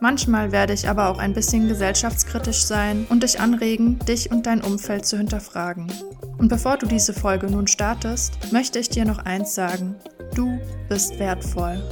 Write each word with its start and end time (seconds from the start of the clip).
Manchmal 0.00 0.52
werde 0.52 0.74
ich 0.74 0.90
aber 0.90 1.08
auch 1.08 1.18
ein 1.18 1.32
bisschen 1.32 1.68
gesellschaftskritisch 1.68 2.62
sein 2.64 3.06
und 3.08 3.22
dich 3.22 3.40
anregen, 3.40 3.98
dich 4.00 4.30
und 4.30 4.44
dein 4.44 4.60
Umfeld 4.60 5.06
zu 5.06 5.16
hinterfragen. 5.16 5.90
Und 6.36 6.48
bevor 6.48 6.76
du 6.76 6.86
diese 6.86 7.14
Folge 7.14 7.50
nun 7.50 7.66
startest, 7.66 8.52
möchte 8.52 8.78
ich 8.78 8.90
dir 8.90 9.06
noch 9.06 9.18
eins 9.18 9.54
sagen. 9.54 9.96
Du 10.34 10.60
bist 10.90 11.18
wertvoll. 11.18 11.82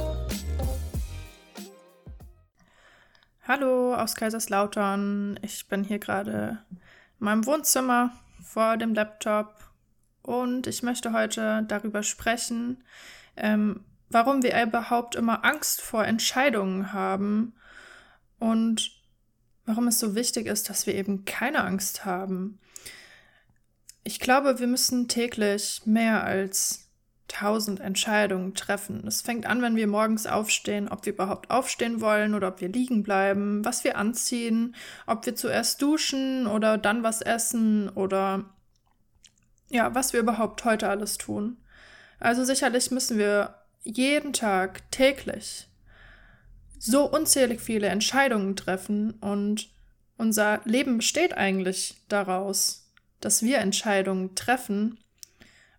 Hallo 3.47 3.95
aus 3.95 4.13
Kaiserslautern. 4.13 5.39
Ich 5.41 5.67
bin 5.67 5.83
hier 5.83 5.99
gerade 5.99 6.59
in 7.19 7.25
meinem 7.25 7.47
Wohnzimmer 7.47 8.11
vor 8.43 8.77
dem 8.77 8.93
Laptop 8.93 9.55
und 10.21 10.67
ich 10.67 10.83
möchte 10.83 11.11
heute 11.11 11.65
darüber 11.67 12.03
sprechen, 12.03 12.83
ähm, 13.35 13.83
warum 14.09 14.43
wir 14.43 14.61
überhaupt 14.61 15.15
immer 15.15 15.43
Angst 15.43 15.81
vor 15.81 16.05
Entscheidungen 16.05 16.93
haben 16.93 17.54
und 18.45 18.91
warum 19.65 19.87
es 19.87 19.99
so 19.99 20.13
wichtig 20.13 20.45
ist, 20.45 20.69
dass 20.69 20.85
wir 20.85 20.93
eben 20.93 21.25
keine 21.25 21.63
Angst 21.63 22.05
haben. 22.05 22.59
Ich 24.03 24.19
glaube, 24.19 24.59
wir 24.59 24.67
müssen 24.67 25.07
täglich 25.07 25.81
mehr 25.85 26.23
als 26.23 26.91
tausend 27.27 27.79
Entscheidungen 27.79 28.53
treffen. 28.53 29.07
Es 29.07 29.23
fängt 29.23 29.47
an, 29.47 29.63
wenn 29.63 29.75
wir 29.75 29.87
morgens 29.87 30.27
aufstehen, 30.27 30.89
ob 30.89 31.07
wir 31.07 31.13
überhaupt 31.13 31.49
aufstehen 31.49 32.01
wollen 32.01 32.35
oder 32.35 32.49
ob 32.49 32.61
wir 32.61 32.69
liegen 32.69 33.01
bleiben, 33.01 33.65
was 33.65 33.83
wir 33.83 33.97
anziehen, 33.97 34.75
ob 35.07 35.25
wir 35.25 35.35
zuerst 35.35 35.81
duschen 35.81 36.45
oder 36.45 36.77
dann 36.77 37.01
was 37.01 37.21
essen 37.23 37.89
oder 37.89 38.45
ja, 39.69 39.95
was 39.95 40.13
wir 40.13 40.19
überhaupt 40.19 40.63
heute 40.65 40.87
alles 40.87 41.17
tun. 41.17 41.57
Also 42.19 42.43
sicherlich 42.43 42.91
müssen 42.91 43.17
wir 43.17 43.55
jeden 43.81 44.33
Tag 44.33 44.91
täglich 44.91 45.67
so 46.79 47.09
unzählig 47.09 47.61
viele 47.61 47.87
Entscheidungen 47.87 48.55
treffen 48.55 49.11
und 49.21 49.69
unser 50.17 50.61
Leben 50.65 50.97
besteht 50.97 51.35
eigentlich 51.35 51.95
daraus, 52.07 52.89
dass 53.19 53.41
wir 53.41 53.59
Entscheidungen 53.59 54.35
treffen 54.35 54.99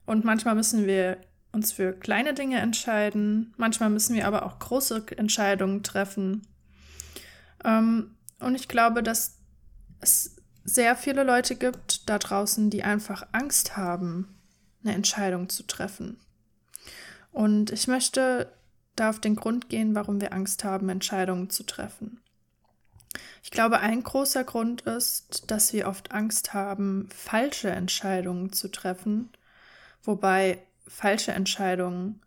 und 0.05 0.25
manchmal 0.25 0.55
müssen 0.55 0.87
wir 0.87 1.19
uns 1.53 1.73
für 1.73 1.93
kleine 1.93 2.35
Dinge 2.35 2.59
entscheiden. 2.61 3.55
Manchmal 3.57 3.91
müssen 3.91 4.15
wir 4.15 4.27
aber 4.27 4.45
auch 4.45 4.59
große 4.59 5.05
Entscheidungen 5.17 5.83
treffen. 5.83 6.47
Ähm, 7.65 8.15
und 8.39 8.55
ich 8.55 8.69
glaube, 8.69 9.03
dass 9.03 9.39
es 10.01 10.37
sehr 10.65 10.97
viele 10.97 11.25
Leute 11.25 11.57
gibt 11.57 12.09
da 12.09 12.19
draußen, 12.19 12.71
die 12.71 12.83
einfach 12.83 13.27
Angst 13.33 13.77
haben, 13.77 14.37
eine 14.85 14.95
Entscheidung 14.95 15.49
zu 15.49 15.63
treffen. 15.63 16.21
Und 17.33 17.71
ich 17.71 17.89
möchte 17.89 18.53
da 18.97 19.11
auf 19.11 19.21
den 19.21 19.37
Grund 19.37 19.69
gehen, 19.69 19.95
warum 19.95 20.21
wir 20.21 20.33
Angst 20.33 20.65
haben, 20.65 20.89
Entscheidungen 20.89 21.51
zu 21.51 21.65
treffen. 21.65 22.21
Ich 23.43 23.51
glaube, 23.51 23.81
ein 23.81 24.03
großer 24.03 24.45
Grund 24.45 24.83
ist, 24.83 25.51
dass 25.51 25.73
wir 25.73 25.89
oft 25.89 26.13
Angst 26.13 26.53
haben, 26.53 27.09
falsche 27.15 27.71
Entscheidungen 27.71 28.53
zu 28.53 28.69
treffen, 28.69 29.31
wobei 30.03 30.59
falsche 30.87 31.33
Entscheidungen 31.33 32.21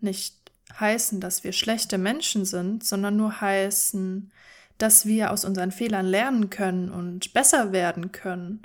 nicht 0.00 0.36
heißen, 0.78 1.20
dass 1.20 1.44
wir 1.44 1.52
schlechte 1.52 1.98
Menschen 1.98 2.44
sind, 2.44 2.84
sondern 2.84 3.16
nur 3.16 3.40
heißen, 3.40 4.30
dass 4.78 5.06
wir 5.06 5.30
aus 5.30 5.44
unseren 5.44 5.72
Fehlern 5.72 6.06
lernen 6.06 6.50
können 6.50 6.90
und 6.90 7.32
besser 7.32 7.72
werden 7.72 8.12
können. 8.12 8.62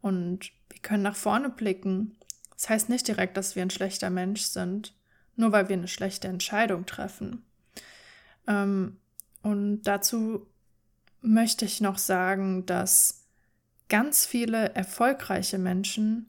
Und 0.00 0.50
wir 0.68 0.80
können 0.80 1.02
nach 1.02 1.16
vorne 1.16 1.50
blicken. 1.50 2.16
Das 2.56 2.68
heißt 2.68 2.88
nicht 2.88 3.06
direkt, 3.06 3.36
dass 3.36 3.54
wir 3.54 3.62
ein 3.62 3.70
schlechter 3.70 4.10
Mensch 4.10 4.42
sind, 4.42 4.94
nur 5.36 5.52
weil 5.52 5.68
wir 5.68 5.76
eine 5.76 5.88
schlechte 5.88 6.28
Entscheidung 6.28 6.86
treffen. 6.86 7.44
Ähm, 8.46 8.98
und 9.42 9.82
dazu 9.82 10.46
möchte 11.20 11.64
ich 11.64 11.80
noch 11.80 11.98
sagen, 11.98 12.66
dass 12.66 13.26
ganz 13.88 14.26
viele 14.26 14.74
erfolgreiche 14.74 15.58
Menschen 15.58 16.28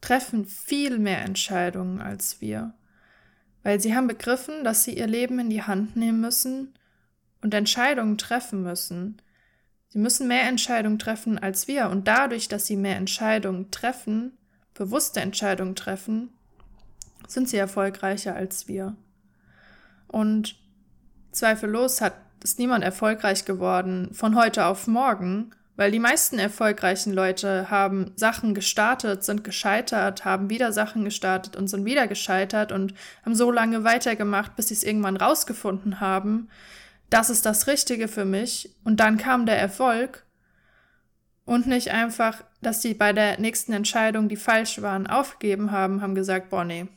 treffen 0.00 0.46
viel 0.46 0.98
mehr 0.98 1.22
Entscheidungen 1.22 2.00
als 2.00 2.40
wir, 2.40 2.74
weil 3.62 3.80
sie 3.80 3.94
haben 3.94 4.06
begriffen, 4.06 4.64
dass 4.64 4.84
sie 4.84 4.96
ihr 4.96 5.06
Leben 5.06 5.38
in 5.38 5.50
die 5.50 5.62
Hand 5.62 5.96
nehmen 5.96 6.20
müssen 6.20 6.74
und 7.42 7.54
Entscheidungen 7.54 8.18
treffen 8.18 8.62
müssen. 8.62 9.20
Sie 9.88 9.98
müssen 9.98 10.28
mehr 10.28 10.48
Entscheidungen 10.48 10.98
treffen 10.98 11.38
als 11.38 11.66
wir 11.66 11.88
und 11.88 12.06
dadurch, 12.06 12.48
dass 12.48 12.66
sie 12.66 12.76
mehr 12.76 12.96
Entscheidungen 12.96 13.70
treffen, 13.70 14.36
bewusste 14.74 15.20
Entscheidungen 15.20 15.74
treffen, 15.74 16.30
sind 17.28 17.48
sie 17.48 17.56
erfolgreicher 17.56 18.34
als 18.34 18.66
wir. 18.66 18.96
Und 20.08 20.56
zweifellos 21.30 22.00
hat 22.00 22.14
ist 22.42 22.58
niemand 22.58 22.84
erfolgreich 22.84 23.44
geworden 23.44 24.10
von 24.12 24.36
heute 24.36 24.66
auf 24.66 24.86
morgen, 24.86 25.50
weil 25.76 25.90
die 25.90 25.98
meisten 25.98 26.38
erfolgreichen 26.38 27.12
Leute 27.12 27.70
haben 27.70 28.12
Sachen 28.16 28.54
gestartet, 28.54 29.22
sind 29.24 29.44
gescheitert, 29.44 30.24
haben 30.24 30.50
wieder 30.50 30.72
Sachen 30.72 31.04
gestartet 31.04 31.56
und 31.56 31.68
sind 31.68 31.84
wieder 31.84 32.06
gescheitert 32.06 32.72
und 32.72 32.94
haben 33.24 33.34
so 33.34 33.50
lange 33.50 33.84
weitergemacht, 33.84 34.56
bis 34.56 34.68
sie 34.68 34.74
es 34.74 34.84
irgendwann 34.84 35.16
rausgefunden 35.16 36.00
haben, 36.00 36.48
das 37.10 37.30
ist 37.30 37.46
das 37.46 37.66
Richtige 37.66 38.08
für 38.08 38.24
mich. 38.24 38.74
Und 38.84 39.00
dann 39.00 39.16
kam 39.16 39.46
der 39.46 39.58
Erfolg. 39.58 40.24
Und 41.44 41.66
nicht 41.66 41.92
einfach, 41.92 42.44
dass 42.60 42.82
sie 42.82 42.92
bei 42.92 43.14
der 43.14 43.40
nächsten 43.40 43.72
Entscheidung, 43.72 44.28
die 44.28 44.36
falsch 44.36 44.82
waren, 44.82 45.06
aufgegeben 45.06 45.70
haben, 45.70 46.02
haben 46.02 46.14
gesagt, 46.14 46.50
boah, 46.50 46.64
nee, 46.64 46.88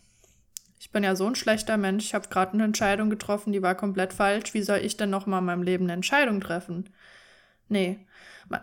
ich 0.82 0.90
bin 0.90 1.04
ja 1.04 1.16
so 1.16 1.28
ein 1.28 1.36
schlechter 1.36 1.78
Mensch, 1.78 2.06
ich 2.06 2.16
habe 2.16 2.28
gerade 2.28 2.54
eine 2.54 2.64
Entscheidung 2.64 3.12
getroffen, 3.12 3.54
die 3.54 3.62
war 3.62 3.76
komplett 3.76 4.14
falsch. 4.14 4.56
Wie 4.56 4.64
soll 4.64 4.80
ich 4.80 4.98
denn 4.98 5.12
noch 5.12 5.28
mal 5.28 5.38
in 5.38 5.46
meinem 5.46 5.62
Leben 5.62 5.86
eine 5.86 5.94
Entscheidung 5.94 6.42
treffen? 6.42 6.90
Nee, 7.70 8.08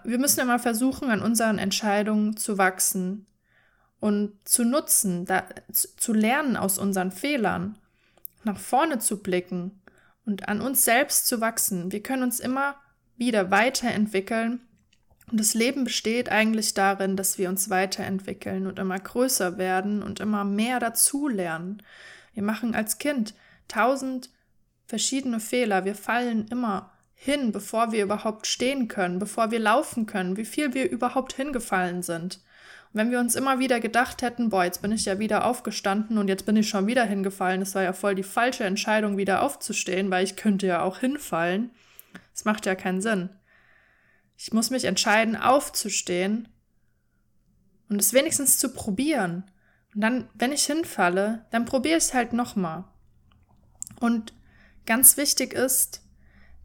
wir 0.02 0.18
müssen 0.18 0.40
immer 0.40 0.58
versuchen, 0.58 1.10
an 1.10 1.22
unseren 1.22 1.58
Entscheidungen 1.58 2.36
zu 2.36 2.58
wachsen 2.58 3.28
und 4.00 4.32
zu 4.42 4.64
nutzen, 4.64 5.26
da, 5.26 5.44
zu 5.70 6.12
lernen 6.12 6.56
aus 6.56 6.76
unseren 6.78 7.12
Fehlern, 7.12 7.78
nach 8.42 8.58
vorne 8.58 8.98
zu 8.98 9.22
blicken 9.22 9.80
und 10.26 10.48
an 10.48 10.60
uns 10.60 10.84
selbst 10.84 11.28
zu 11.28 11.40
wachsen. 11.40 11.92
Wir 11.92 12.02
können 12.02 12.24
uns 12.24 12.40
immer 12.40 12.74
wieder 13.16 13.52
weiterentwickeln 13.52 14.67
und 15.30 15.38
das 15.38 15.54
Leben 15.54 15.84
besteht 15.84 16.30
eigentlich 16.30 16.74
darin, 16.74 17.16
dass 17.16 17.38
wir 17.38 17.48
uns 17.48 17.70
weiterentwickeln 17.70 18.66
und 18.66 18.78
immer 18.78 18.98
größer 18.98 19.58
werden 19.58 20.02
und 20.02 20.20
immer 20.20 20.44
mehr 20.44 20.80
dazulernen. 20.80 21.82
Wir 22.34 22.42
machen 22.42 22.74
als 22.74 22.98
Kind 22.98 23.34
tausend 23.68 24.30
verschiedene 24.86 25.40
Fehler. 25.40 25.84
Wir 25.84 25.94
fallen 25.94 26.46
immer 26.48 26.92
hin, 27.14 27.52
bevor 27.52 27.92
wir 27.92 28.04
überhaupt 28.04 28.46
stehen 28.46 28.88
können, 28.88 29.18
bevor 29.18 29.50
wir 29.50 29.58
laufen 29.58 30.06
können, 30.06 30.36
wie 30.36 30.44
viel 30.44 30.72
wir 30.72 30.88
überhaupt 30.90 31.34
hingefallen 31.34 32.02
sind. 32.02 32.36
Und 32.92 33.00
wenn 33.00 33.10
wir 33.10 33.18
uns 33.18 33.34
immer 33.34 33.58
wieder 33.58 33.80
gedacht 33.80 34.22
hätten, 34.22 34.48
boah, 34.48 34.64
jetzt 34.64 34.80
bin 34.80 34.92
ich 34.92 35.04
ja 35.04 35.18
wieder 35.18 35.44
aufgestanden 35.44 36.16
und 36.16 36.28
jetzt 36.28 36.46
bin 36.46 36.56
ich 36.56 36.68
schon 36.68 36.86
wieder 36.86 37.04
hingefallen, 37.04 37.60
es 37.60 37.74
war 37.74 37.82
ja 37.82 37.92
voll 37.92 38.14
die 38.14 38.22
falsche 38.22 38.64
Entscheidung, 38.64 39.18
wieder 39.18 39.42
aufzustehen, 39.42 40.10
weil 40.10 40.24
ich 40.24 40.36
könnte 40.36 40.66
ja 40.66 40.82
auch 40.82 40.98
hinfallen. 40.98 41.70
Das 42.32 42.44
macht 42.46 42.64
ja 42.64 42.74
keinen 42.74 43.02
Sinn. 43.02 43.28
Ich 44.40 44.52
muss 44.52 44.70
mich 44.70 44.84
entscheiden, 44.84 45.36
aufzustehen 45.36 46.48
und 47.88 48.00
es 48.00 48.12
wenigstens 48.12 48.58
zu 48.58 48.72
probieren. 48.72 49.50
Und 49.94 50.00
dann, 50.00 50.28
wenn 50.34 50.52
ich 50.52 50.64
hinfalle, 50.64 51.44
dann 51.50 51.64
probiere 51.64 51.98
ich 51.98 52.04
es 52.04 52.14
halt 52.14 52.32
nochmal. 52.32 52.84
Und 53.98 54.32
ganz 54.86 55.16
wichtig 55.16 55.54
ist, 55.54 56.02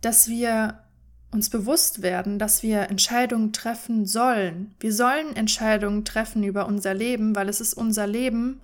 dass 0.01 0.27
wir 0.27 0.83
uns 1.31 1.49
bewusst 1.49 2.03
werden, 2.03 2.37
dass 2.37 2.61
wir 2.61 2.91
Entscheidungen 2.91 3.53
treffen 3.53 4.05
sollen. 4.05 4.75
Wir 4.79 4.93
sollen 4.93 5.35
Entscheidungen 5.35 6.05
treffen 6.05 6.43
über 6.43 6.67
unser 6.67 6.93
Leben, 6.93 7.35
weil 7.35 7.49
es 7.49 7.59
ist 7.59 7.73
unser 7.73 8.05
Leben 8.05 8.61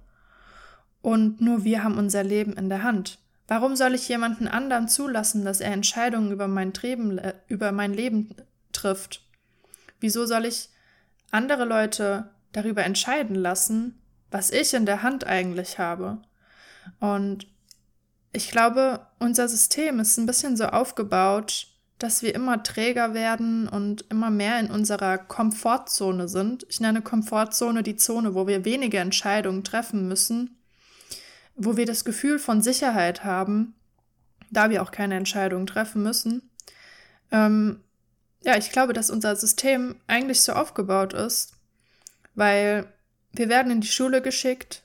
und 1.02 1.42
nur 1.42 1.64
wir 1.64 1.84
haben 1.84 1.98
unser 1.98 2.24
Leben 2.24 2.54
in 2.54 2.70
der 2.70 2.84
Hand. 2.84 3.18
Warum 3.48 3.76
soll 3.76 3.96
ich 3.96 4.08
jemanden 4.08 4.48
anderen 4.48 4.88
zulassen, 4.88 5.44
dass 5.44 5.62
er 5.62 5.72
Entscheidungen 5.72 6.32
über 6.32 6.48
mein, 6.48 6.72
Leben, 6.74 7.20
über 7.48 7.72
mein 7.72 7.96
Leben 7.96 8.36
trifft? 8.80 9.26
Wieso 10.00 10.26
soll 10.26 10.46
ich 10.46 10.70
andere 11.31 11.66
Leute 11.66 12.30
darüber 12.52 12.84
entscheiden 12.84 13.36
lassen, 13.36 14.02
was 14.31 14.52
ich 14.52 14.74
in 14.74 14.86
der 14.86 15.04
Hand 15.04 15.26
eigentlich 15.26 15.80
habe? 15.80 16.22
Und 17.00 17.48
ich 18.31 18.52
glaube, 18.52 19.08
unser 19.20 19.48
System 19.48 20.00
ist 20.00 20.18
ein 20.18 20.26
bisschen 20.26 20.56
so 20.56 20.66
aufgebaut, 20.66 21.68
dass 21.98 22.22
wir 22.24 22.34
immer 22.34 22.64
träger 22.64 23.14
werden 23.14 23.68
und 23.68 24.06
immer 24.10 24.30
mehr 24.30 24.60
in 24.60 24.72
unserer 24.72 25.18
Komfortzone 25.18 26.30
sind. 26.30 26.66
Ich 26.70 26.80
nenne 26.80 27.02
Komfortzone 27.02 27.84
die 27.84 27.98
Zone, 27.98 28.34
wo 28.36 28.48
wir 28.48 28.64
wenige 28.64 29.00
Entscheidungen 29.00 29.66
treffen 29.66 30.08
müssen, 30.08 30.58
wo 31.56 31.76
wir 31.76 31.86
das 31.86 32.06
Gefühl 32.06 32.40
von 32.40 32.62
Sicherheit 32.62 33.26
haben, 33.26 33.76
da 34.50 34.70
wir 34.70 34.81
auch 34.81 34.92
keine 34.92 35.16
Entscheidungen 35.16 35.68
treffen 35.68 36.02
müssen. 36.02 36.50
Ähm, 37.31 37.84
ja, 38.44 38.58
ich 38.58 38.72
glaube, 38.72 38.94
dass 38.94 39.10
unser 39.10 39.36
System 39.36 39.96
eigentlich 40.08 40.42
so 40.42 40.54
aufgebaut 40.54 41.14
ist, 41.14 41.54
weil 42.36 42.86
wir 43.34 43.50
werden 43.50 43.72
in 43.72 43.82
die 43.82 43.88
Schule 43.88 44.22
geschickt 44.22 44.84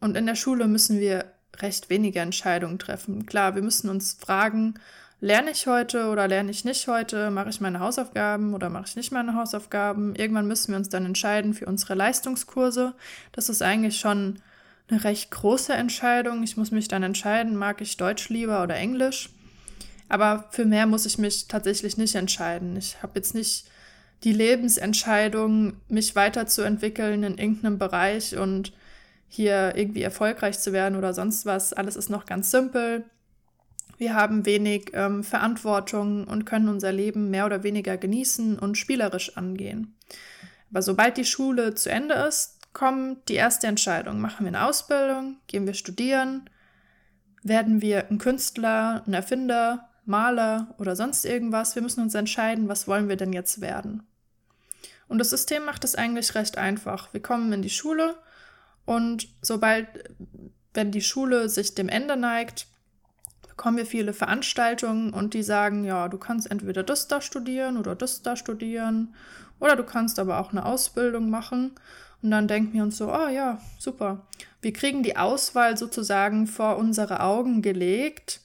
und 0.00 0.16
in 0.16 0.26
der 0.26 0.34
Schule 0.34 0.66
müssen 0.66 0.98
wir 0.98 1.32
recht 1.58 1.90
wenige 1.90 2.20
Entscheidungen 2.20 2.78
treffen. 2.78 3.26
Klar, 3.26 3.54
wir 3.54 3.62
müssen 3.62 3.88
uns 3.88 4.14
fragen, 4.14 4.74
lerne 5.20 5.50
ich 5.50 5.66
heute 5.66 6.08
oder 6.08 6.28
lerne 6.28 6.50
ich 6.50 6.64
nicht 6.64 6.88
heute, 6.88 7.30
mache 7.30 7.48
ich 7.50 7.60
meine 7.60 7.80
Hausaufgaben 7.80 8.54
oder 8.54 8.68
mache 8.70 8.86
ich 8.86 8.96
nicht 8.96 9.12
meine 9.12 9.34
Hausaufgaben. 9.34 10.14
Irgendwann 10.14 10.46
müssen 10.46 10.72
wir 10.72 10.78
uns 10.78 10.88
dann 10.88 11.06
entscheiden 11.06 11.54
für 11.54 11.66
unsere 11.66 11.94
Leistungskurse. 11.94 12.94
Das 13.32 13.48
ist 13.48 13.62
eigentlich 13.62 13.98
schon 13.98 14.40
eine 14.88 15.02
recht 15.04 15.30
große 15.30 15.72
Entscheidung. 15.72 16.42
Ich 16.42 16.56
muss 16.56 16.70
mich 16.70 16.88
dann 16.88 17.02
entscheiden, 17.02 17.56
mag 17.56 17.80
ich 17.80 17.96
Deutsch 17.96 18.28
lieber 18.28 18.62
oder 18.62 18.76
Englisch. 18.76 19.30
Aber 20.08 20.46
für 20.50 20.64
mehr 20.64 20.86
muss 20.86 21.06
ich 21.06 21.18
mich 21.18 21.48
tatsächlich 21.48 21.96
nicht 21.96 22.14
entscheiden. 22.14 22.76
Ich 22.76 23.02
habe 23.02 23.12
jetzt 23.16 23.34
nicht 23.34 23.68
die 24.24 24.32
Lebensentscheidung, 24.32 25.74
mich 25.88 26.16
weiterzuentwickeln 26.16 27.22
in 27.22 27.38
irgendeinem 27.38 27.78
Bereich 27.78 28.36
und 28.36 28.72
hier 29.28 29.74
irgendwie 29.76 30.02
erfolgreich 30.02 30.58
zu 30.58 30.72
werden 30.72 30.96
oder 30.96 31.12
sonst 31.12 31.46
was. 31.46 31.72
Alles 31.72 31.96
ist 31.96 32.08
noch 32.08 32.26
ganz 32.26 32.50
simpel. 32.50 33.04
Wir 33.98 34.14
haben 34.14 34.46
wenig 34.46 34.90
ähm, 34.92 35.24
Verantwortung 35.24 36.26
und 36.26 36.44
können 36.44 36.68
unser 36.68 36.92
Leben 36.92 37.30
mehr 37.30 37.46
oder 37.46 37.62
weniger 37.62 37.96
genießen 37.96 38.58
und 38.58 38.76
spielerisch 38.76 39.36
angehen. 39.36 39.96
Aber 40.70 40.82
sobald 40.82 41.16
die 41.16 41.24
Schule 41.24 41.74
zu 41.74 41.90
Ende 41.90 42.14
ist, 42.14 42.58
kommt 42.72 43.28
die 43.28 43.34
erste 43.34 43.66
Entscheidung. 43.66 44.20
Machen 44.20 44.44
wir 44.44 44.48
eine 44.48 44.66
Ausbildung? 44.66 45.38
Gehen 45.46 45.66
wir 45.66 45.74
studieren? 45.74 46.50
Werden 47.42 47.80
wir 47.80 48.10
ein 48.10 48.18
Künstler, 48.18 49.02
ein 49.06 49.14
Erfinder, 49.14 49.88
Maler 50.06 50.74
oder 50.78 50.96
sonst 50.96 51.24
irgendwas? 51.24 51.74
Wir 51.74 51.82
müssen 51.82 52.02
uns 52.02 52.14
entscheiden, 52.14 52.68
was 52.68 52.88
wollen 52.88 53.08
wir 53.08 53.16
denn 53.16 53.32
jetzt 53.32 53.60
werden? 53.60 54.02
Und 55.08 55.18
das 55.18 55.30
System 55.30 55.64
macht 55.64 55.84
es 55.84 55.94
eigentlich 55.94 56.34
recht 56.34 56.58
einfach. 56.58 57.12
Wir 57.12 57.22
kommen 57.22 57.52
in 57.52 57.62
die 57.62 57.70
Schule 57.70 58.16
und 58.84 59.28
sobald, 59.42 59.88
wenn 60.74 60.90
die 60.90 61.02
Schule 61.02 61.48
sich 61.48 61.74
dem 61.74 61.88
Ende 61.88 62.16
neigt, 62.16 62.66
bekommen 63.48 63.78
wir 63.78 63.86
viele 63.86 64.12
Veranstaltungen 64.12 65.12
und 65.12 65.34
die 65.34 65.42
sagen, 65.42 65.84
ja, 65.84 66.08
du 66.08 66.18
kannst 66.18 66.50
entweder 66.50 66.82
das 66.82 67.08
da 67.08 67.20
studieren 67.20 67.76
oder 67.76 67.94
das 67.94 68.22
da 68.22 68.36
studieren 68.36 69.14
oder 69.60 69.76
du 69.76 69.84
kannst 69.84 70.18
aber 70.18 70.38
auch 70.40 70.52
eine 70.52 70.64
Ausbildung 70.64 71.30
machen. 71.30 71.72
Und 72.22 72.30
dann 72.30 72.48
denken 72.48 72.72
wir 72.72 72.82
uns 72.82 72.96
so, 72.96 73.12
oh 73.12 73.28
ja, 73.28 73.60
super. 73.78 74.26
Wir 74.60 74.72
kriegen 74.72 75.02
die 75.02 75.16
Auswahl 75.16 75.76
sozusagen 75.76 76.46
vor 76.46 76.76
unsere 76.76 77.20
Augen 77.20 77.62
gelegt 77.62 78.40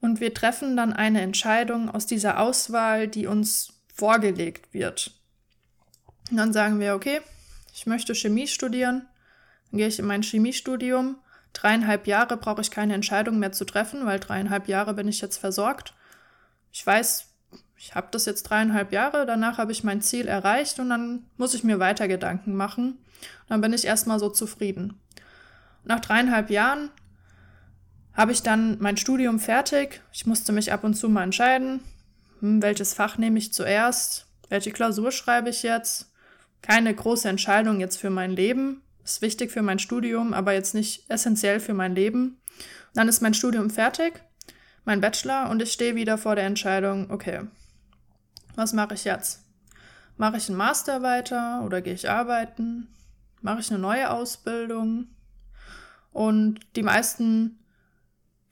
und 0.00 0.20
wir 0.20 0.34
treffen 0.34 0.76
dann 0.76 0.92
eine 0.92 1.20
Entscheidung 1.20 1.90
aus 1.90 2.06
dieser 2.06 2.40
Auswahl, 2.40 3.08
die 3.08 3.26
uns 3.26 3.72
vorgelegt 3.92 4.72
wird. 4.72 5.12
Und 6.30 6.36
dann 6.36 6.52
sagen 6.52 6.80
wir, 6.80 6.94
okay, 6.94 7.20
ich 7.72 7.86
möchte 7.86 8.14
Chemie 8.14 8.46
studieren, 8.46 9.06
dann 9.70 9.78
gehe 9.78 9.88
ich 9.88 9.98
in 9.98 10.06
mein 10.06 10.22
Chemiestudium 10.22 11.16
dreieinhalb 11.56 12.06
Jahre 12.06 12.36
brauche 12.36 12.60
ich 12.60 12.70
keine 12.70 12.94
Entscheidung 12.94 13.38
mehr 13.38 13.52
zu 13.52 13.64
treffen, 13.64 14.04
weil 14.04 14.20
dreieinhalb 14.20 14.68
Jahre 14.68 14.94
bin 14.94 15.08
ich 15.08 15.20
jetzt 15.20 15.38
versorgt. 15.38 15.94
Ich 16.70 16.86
weiß, 16.86 17.28
ich 17.78 17.94
habe 17.94 18.08
das 18.10 18.26
jetzt 18.26 18.44
dreieinhalb 18.44 18.92
Jahre, 18.92 19.24
danach 19.26 19.58
habe 19.58 19.72
ich 19.72 19.82
mein 19.82 20.02
Ziel 20.02 20.28
erreicht 20.28 20.78
und 20.78 20.90
dann 20.90 21.24
muss 21.36 21.54
ich 21.54 21.64
mir 21.64 21.78
weiter 21.78 22.08
Gedanken 22.08 22.54
machen. 22.54 22.98
dann 23.48 23.60
bin 23.60 23.72
ich 23.72 23.86
erstmal 23.86 24.18
so 24.18 24.28
zufrieden. 24.28 25.00
Nach 25.84 26.00
dreieinhalb 26.00 26.50
Jahren 26.50 26.90
habe 28.16 28.32
ich 28.32 28.42
dann 28.42 28.78
mein 28.80 28.96
Studium 28.96 29.38
fertig. 29.38 30.00
Ich 30.12 30.26
musste 30.26 30.52
mich 30.52 30.72
ab 30.72 30.84
und 30.84 30.94
zu 30.94 31.08
mal 31.08 31.24
entscheiden, 31.24 31.80
hm, 32.40 32.62
welches 32.62 32.94
Fach 32.94 33.18
nehme 33.18 33.38
ich 33.38 33.52
zuerst, 33.52 34.26
welche 34.48 34.72
Klausur 34.72 35.12
schreibe 35.12 35.50
ich 35.50 35.62
jetzt. 35.62 36.12
Keine 36.62 36.94
große 36.94 37.28
Entscheidung 37.28 37.78
jetzt 37.80 37.98
für 37.98 38.10
mein 38.10 38.32
Leben, 38.32 38.82
ist 39.04 39.22
wichtig 39.22 39.52
für 39.52 39.62
mein 39.62 39.78
Studium, 39.78 40.32
aber 40.32 40.52
jetzt 40.52 40.74
nicht 40.74 41.08
essentiell 41.10 41.60
für 41.60 41.74
mein 41.74 41.94
Leben. 41.94 42.40
Dann 42.94 43.08
ist 43.08 43.20
mein 43.20 43.34
Studium 43.34 43.68
fertig, 43.68 44.22
mein 44.84 45.00
Bachelor, 45.00 45.50
und 45.50 45.60
ich 45.60 45.72
stehe 45.72 45.94
wieder 45.94 46.16
vor 46.16 46.34
der 46.34 46.46
Entscheidung, 46.46 47.10
okay, 47.10 47.42
was 48.54 48.72
mache 48.72 48.94
ich 48.94 49.04
jetzt? 49.04 49.44
Mache 50.16 50.38
ich 50.38 50.48
einen 50.48 50.56
Master 50.56 51.02
weiter 51.02 51.62
oder 51.64 51.82
gehe 51.82 51.92
ich 51.92 52.08
arbeiten? 52.08 52.88
Mache 53.42 53.60
ich 53.60 53.70
eine 53.70 53.78
neue 53.78 54.10
Ausbildung? 54.10 55.08
Und 56.12 56.60
die 56.74 56.82
meisten, 56.82 57.58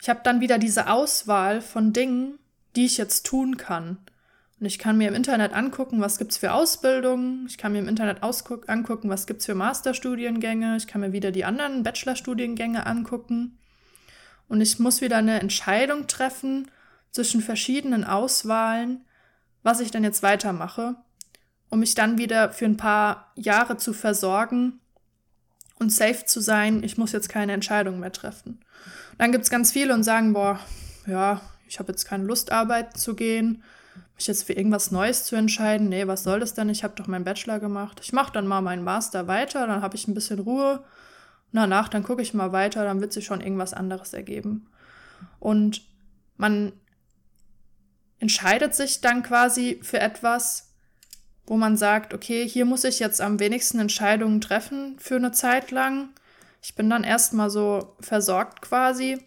ich 0.05 0.11
habe 0.11 0.21
dann 0.23 0.43
wieder 0.43 0.59
diese 0.59 0.91
Auswahl 0.91 1.63
von 1.63 1.95
Dingen, 1.95 2.39
die 2.77 2.85
ich 2.85 2.99
jetzt 2.99 3.25
tun 3.25 3.57
kann. 3.57 3.97
Und 4.61 4.67
ich 4.67 4.79
kann 4.79 4.99
mir 4.99 5.09
im 5.09 5.15
Internet 5.15 5.55
angucken, 5.55 6.03
was 6.03 6.19
gibt 6.19 6.33
es 6.33 6.37
für 6.37 6.53
Ausbildungen. 6.53 7.47
Ich 7.49 7.57
kann 7.57 7.73
mir 7.73 7.79
im 7.79 7.89
Internet 7.89 8.23
angucken, 8.23 9.09
was 9.09 9.27
gibt 9.27 9.41
es 9.41 9.47
für 9.47 9.55
Masterstudiengänge. 9.55 10.77
Ich 10.77 10.87
kann 10.87 11.01
mir 11.01 11.13
wieder 11.13 11.31
die 11.31 11.47
anderen 11.47 11.85
Bachelorstudiengänge 11.85 12.85
angucken. 12.85 13.59
Und 14.47 14.61
ich 14.61 14.79
muss 14.79 15.01
wieder 15.01 15.17
eine 15.17 15.41
Entscheidung 15.41 16.07
treffen 16.07 16.71
zwischen 17.11 17.41
verschiedenen 17.41 18.05
Auswahlen, 18.05 19.07
was 19.63 19.81
ich 19.81 19.91
dann 19.91 20.05
jetzt 20.05 20.23
weitermache, 20.23 20.97
um 21.71 21.81
mich 21.81 21.95
dann 21.95 22.19
wieder 22.19 22.51
für 22.51 22.67
ein 22.67 22.77
paar 22.77 23.33
Jahre 23.37 23.79
zu 23.79 23.95
versorgen 23.95 24.81
und 25.79 25.91
safe 25.91 26.27
zu 26.27 26.41
sein. 26.41 26.83
Ich 26.83 26.99
muss 26.99 27.13
jetzt 27.13 27.31
keine 27.31 27.55
Entscheidung 27.55 28.01
mehr 28.01 28.13
treffen. 28.13 28.61
Und 29.15 29.21
dann 29.21 29.33
gibt 29.33 29.45
es 29.45 29.51
ganz 29.51 29.73
viele 29.73 29.95
und 29.95 30.03
sagen, 30.03 30.33
boah, 30.33 30.61
ja, 31.07 31.41
ich 31.67 31.79
habe 31.79 31.93
jetzt 31.93 32.05
keine 32.05 32.25
Lust, 32.25 32.53
arbeiten 32.53 32.99
zu 32.99 33.15
gehen 33.15 33.63
mich 34.17 34.27
jetzt 34.27 34.45
für 34.45 34.53
irgendwas 34.53 34.91
Neues 34.91 35.25
zu 35.25 35.37
entscheiden, 35.37 35.89
nee, 35.89 36.07
was 36.07 36.23
soll 36.23 36.41
das 36.41 36.55
denn? 36.55 36.69
Ich 36.69 36.85
habe 36.85 36.95
doch 36.97 37.07
meinen 37.07 37.25
Bachelor 37.25 37.59
gemacht. 37.59 38.01
Ich 38.03 38.13
mache 38.13 38.33
dann 38.33 38.47
mal 38.47 38.61
meinen 38.61 38.85
Master 38.85 39.27
weiter, 39.27 39.67
dann 39.67 39.83
habe 39.83 39.97
ich 39.97 40.07
ein 40.07 40.15
bisschen 40.15 40.39
Ruhe. 40.39 40.79
Und 41.53 41.61
danach, 41.61 41.89
dann 41.89 42.03
gucke 42.03 42.23
ich 42.23 42.35
mal 42.35 42.53
weiter, 42.53 42.85
dann 42.85 43.01
wird 43.01 43.13
sich 43.13 43.25
schon 43.25 43.41
irgendwas 43.41 43.75
anderes 43.75 44.13
ergeben. 44.13 44.69
Und 45.41 45.83
man 46.37 46.73
entscheidet 48.19 48.75
sich 48.75 49.01
dann 49.01 49.23
quasi 49.23 49.81
für 49.83 50.01
etwas, 50.01 50.73
wo 51.47 51.57
man 51.57 51.77
sagt, 51.77 52.15
okay, 52.15 52.49
hier 52.49 52.65
muss 52.65 52.85
ich 52.85 53.01
jetzt 53.01 53.21
am 53.21 53.39
wenigsten 53.39 53.79
Entscheidungen 53.79 54.41
treffen 54.41 54.97
für 54.99 55.17
eine 55.17 55.33
Zeit 55.33 55.71
lang. 55.71 56.11
Ich 56.65 56.75
bin 56.75 56.89
dann 56.89 57.05
erstmal 57.05 57.51
so 57.51 57.95
versorgt 58.01 58.63
quasi. 58.63 59.23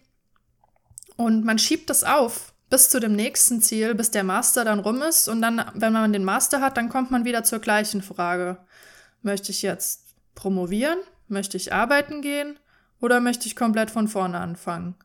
Und 1.14 1.44
man 1.44 1.60
schiebt 1.60 1.88
das 1.88 2.02
auf 2.02 2.52
bis 2.68 2.88
zu 2.88 2.98
dem 2.98 3.14
nächsten 3.14 3.62
Ziel, 3.62 3.94
bis 3.94 4.10
der 4.10 4.24
Master 4.24 4.64
dann 4.64 4.80
rum 4.80 5.02
ist. 5.02 5.28
Und 5.28 5.40
dann, 5.40 5.70
wenn 5.74 5.92
man 5.92 6.12
den 6.12 6.24
Master 6.24 6.60
hat, 6.60 6.76
dann 6.76 6.88
kommt 6.88 7.12
man 7.12 7.24
wieder 7.24 7.44
zur 7.44 7.60
gleichen 7.60 8.02
Frage. 8.02 8.58
Möchte 9.22 9.52
ich 9.52 9.62
jetzt 9.62 10.16
promovieren? 10.34 10.98
Möchte 11.28 11.56
ich 11.56 11.72
arbeiten 11.72 12.22
gehen? 12.22 12.58
Oder 13.00 13.20
möchte 13.20 13.46
ich 13.46 13.54
komplett 13.54 13.92
von 13.92 14.08
vorne 14.08 14.40
anfangen? 14.40 14.96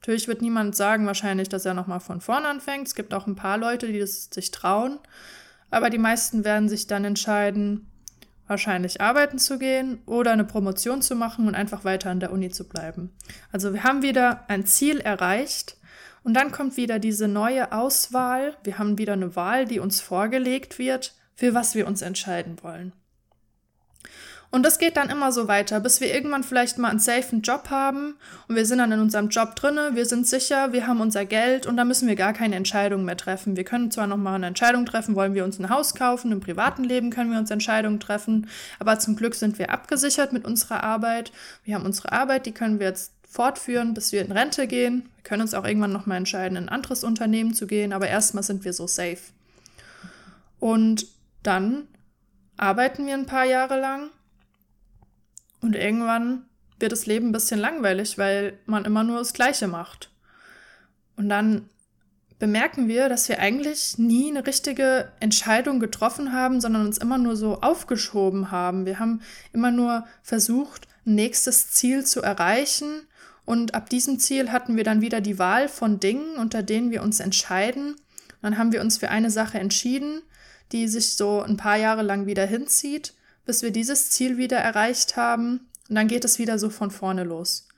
Natürlich 0.00 0.26
wird 0.26 0.42
niemand 0.42 0.74
sagen 0.74 1.06
wahrscheinlich, 1.06 1.48
dass 1.48 1.66
er 1.66 1.74
nochmal 1.74 2.00
von 2.00 2.20
vorne 2.20 2.48
anfängt. 2.48 2.88
Es 2.88 2.96
gibt 2.96 3.14
auch 3.14 3.28
ein 3.28 3.36
paar 3.36 3.58
Leute, 3.58 3.86
die 3.86 4.00
das 4.00 4.28
sich 4.32 4.50
trauen. 4.50 4.98
Aber 5.70 5.88
die 5.88 5.98
meisten 5.98 6.44
werden 6.44 6.68
sich 6.68 6.88
dann 6.88 7.04
entscheiden, 7.04 7.88
wahrscheinlich 8.46 9.00
arbeiten 9.00 9.38
zu 9.38 9.58
gehen 9.58 9.98
oder 10.06 10.32
eine 10.32 10.44
Promotion 10.44 11.02
zu 11.02 11.14
machen 11.14 11.48
und 11.48 11.54
einfach 11.54 11.84
weiter 11.84 12.10
an 12.10 12.20
der 12.20 12.32
Uni 12.32 12.50
zu 12.50 12.68
bleiben. 12.68 13.10
Also 13.52 13.72
wir 13.72 13.84
haben 13.84 14.02
wieder 14.02 14.48
ein 14.48 14.66
Ziel 14.66 15.00
erreicht, 15.00 15.76
und 16.26 16.34
dann 16.34 16.50
kommt 16.50 16.76
wieder 16.76 16.98
diese 16.98 17.28
neue 17.28 17.70
Auswahl. 17.70 18.56
Wir 18.64 18.78
haben 18.78 18.98
wieder 18.98 19.12
eine 19.12 19.36
Wahl, 19.36 19.64
die 19.64 19.78
uns 19.78 20.00
vorgelegt 20.00 20.76
wird, 20.76 21.14
für 21.36 21.54
was 21.54 21.76
wir 21.76 21.86
uns 21.86 22.02
entscheiden 22.02 22.56
wollen. 22.62 22.92
Und 24.50 24.64
das 24.64 24.78
geht 24.78 24.96
dann 24.96 25.10
immer 25.10 25.32
so 25.32 25.48
weiter, 25.48 25.80
bis 25.80 26.00
wir 26.00 26.14
irgendwann 26.14 26.44
vielleicht 26.44 26.78
mal 26.78 26.88
einen 26.88 26.98
safen 26.98 27.42
Job 27.42 27.68
haben 27.70 28.14
und 28.48 28.56
wir 28.56 28.64
sind 28.64 28.78
dann 28.78 28.92
in 28.92 29.00
unserem 29.00 29.28
Job 29.28 29.56
drinne, 29.56 29.90
wir 29.94 30.06
sind 30.06 30.26
sicher, 30.26 30.72
wir 30.72 30.86
haben 30.86 31.00
unser 31.00 31.24
Geld 31.24 31.66
und 31.66 31.76
da 31.76 31.84
müssen 31.84 32.08
wir 32.08 32.16
gar 32.16 32.32
keine 32.32 32.56
Entscheidung 32.56 33.04
mehr 33.04 33.16
treffen. 33.16 33.56
Wir 33.56 33.64
können 33.64 33.90
zwar 33.90 34.06
noch 34.06 34.16
mal 34.16 34.34
eine 34.34 34.46
Entscheidung 34.46 34.86
treffen, 34.86 35.14
wollen 35.14 35.34
wir 35.34 35.44
uns 35.44 35.58
ein 35.58 35.68
Haus 35.68 35.94
kaufen, 35.94 36.32
im 36.32 36.40
privaten 36.40 36.84
Leben 36.84 37.10
können 37.10 37.30
wir 37.32 37.38
uns 37.38 37.50
Entscheidungen 37.50 38.00
treffen, 38.00 38.48
aber 38.78 38.98
zum 38.98 39.16
Glück 39.16 39.34
sind 39.34 39.58
wir 39.58 39.70
abgesichert 39.70 40.32
mit 40.32 40.44
unserer 40.44 40.82
Arbeit. 40.82 41.32
Wir 41.64 41.74
haben 41.74 41.84
unsere 41.84 42.12
Arbeit, 42.12 42.46
die 42.46 42.52
können 42.52 42.78
wir 42.78 42.86
jetzt 42.86 43.12
fortführen, 43.28 43.92
bis 43.92 44.12
wir 44.12 44.24
in 44.24 44.32
Rente 44.32 44.66
gehen. 44.66 45.08
Wir 45.16 45.24
können 45.24 45.42
uns 45.42 45.54
auch 45.54 45.64
irgendwann 45.64 45.92
noch 45.92 46.06
mal 46.06 46.16
entscheiden, 46.16 46.56
in 46.56 46.64
ein 46.64 46.68
anderes 46.68 47.04
Unternehmen 47.04 47.52
zu 47.52 47.66
gehen, 47.66 47.92
aber 47.92 48.08
erstmal 48.08 48.42
sind 48.42 48.64
wir 48.64 48.72
so 48.72 48.86
safe. 48.86 49.18
Und 50.58 51.06
dann 51.42 51.86
arbeiten 52.56 53.06
wir 53.06 53.14
ein 53.14 53.26
paar 53.26 53.44
Jahre 53.44 53.78
lang 53.78 54.10
und 55.60 55.76
irgendwann 55.76 56.44
wird 56.78 56.92
das 56.92 57.06
Leben 57.06 57.28
ein 57.28 57.32
bisschen 57.32 57.60
langweilig, 57.60 58.18
weil 58.18 58.58
man 58.66 58.84
immer 58.84 59.02
nur 59.02 59.18
das 59.18 59.32
Gleiche 59.32 59.66
macht. 59.66 60.10
Und 61.16 61.28
dann 61.28 61.70
bemerken 62.38 62.86
wir, 62.88 63.08
dass 63.08 63.28
wir 63.28 63.38
eigentlich 63.38 63.96
nie 63.96 64.30
eine 64.30 64.46
richtige 64.46 65.10
Entscheidung 65.20 65.80
getroffen 65.80 66.32
haben, 66.32 66.60
sondern 66.60 66.86
uns 66.86 66.98
immer 66.98 67.16
nur 67.16 67.36
so 67.36 67.60
aufgeschoben 67.62 68.50
haben. 68.50 68.84
Wir 68.84 68.98
haben 68.98 69.22
immer 69.52 69.70
nur 69.70 70.06
versucht, 70.22 70.86
ein 71.06 71.14
nächstes 71.14 71.70
Ziel 71.70 72.04
zu 72.04 72.20
erreichen 72.20 73.06
und 73.46 73.74
ab 73.74 73.88
diesem 73.88 74.18
Ziel 74.18 74.50
hatten 74.52 74.76
wir 74.76 74.84
dann 74.84 75.00
wieder 75.00 75.20
die 75.20 75.38
Wahl 75.38 75.68
von 75.68 76.00
Dingen, 76.00 76.36
unter 76.36 76.62
denen 76.62 76.90
wir 76.90 77.02
uns 77.02 77.20
entscheiden. 77.20 77.94
Dann 78.42 78.58
haben 78.58 78.72
wir 78.72 78.80
uns 78.80 78.98
für 78.98 79.08
eine 79.08 79.30
Sache 79.30 79.58
entschieden, 79.58 80.20
die 80.72 80.88
sich 80.88 81.14
so 81.14 81.42
ein 81.42 81.56
paar 81.56 81.76
Jahre 81.76 82.02
lang 82.02 82.26
wieder 82.26 82.44
hinzieht, 82.44 83.14
bis 83.46 83.62
wir 83.62 83.70
dieses 83.70 84.10
Ziel 84.10 84.36
wieder 84.36 84.58
erreicht 84.58 85.16
haben. 85.16 85.68
Und 85.88 85.94
dann 85.94 86.08
geht 86.08 86.24
es 86.24 86.38
wieder 86.38 86.58
so 86.58 86.68
von 86.68 86.90
vorne 86.90 87.24
los. 87.24 87.68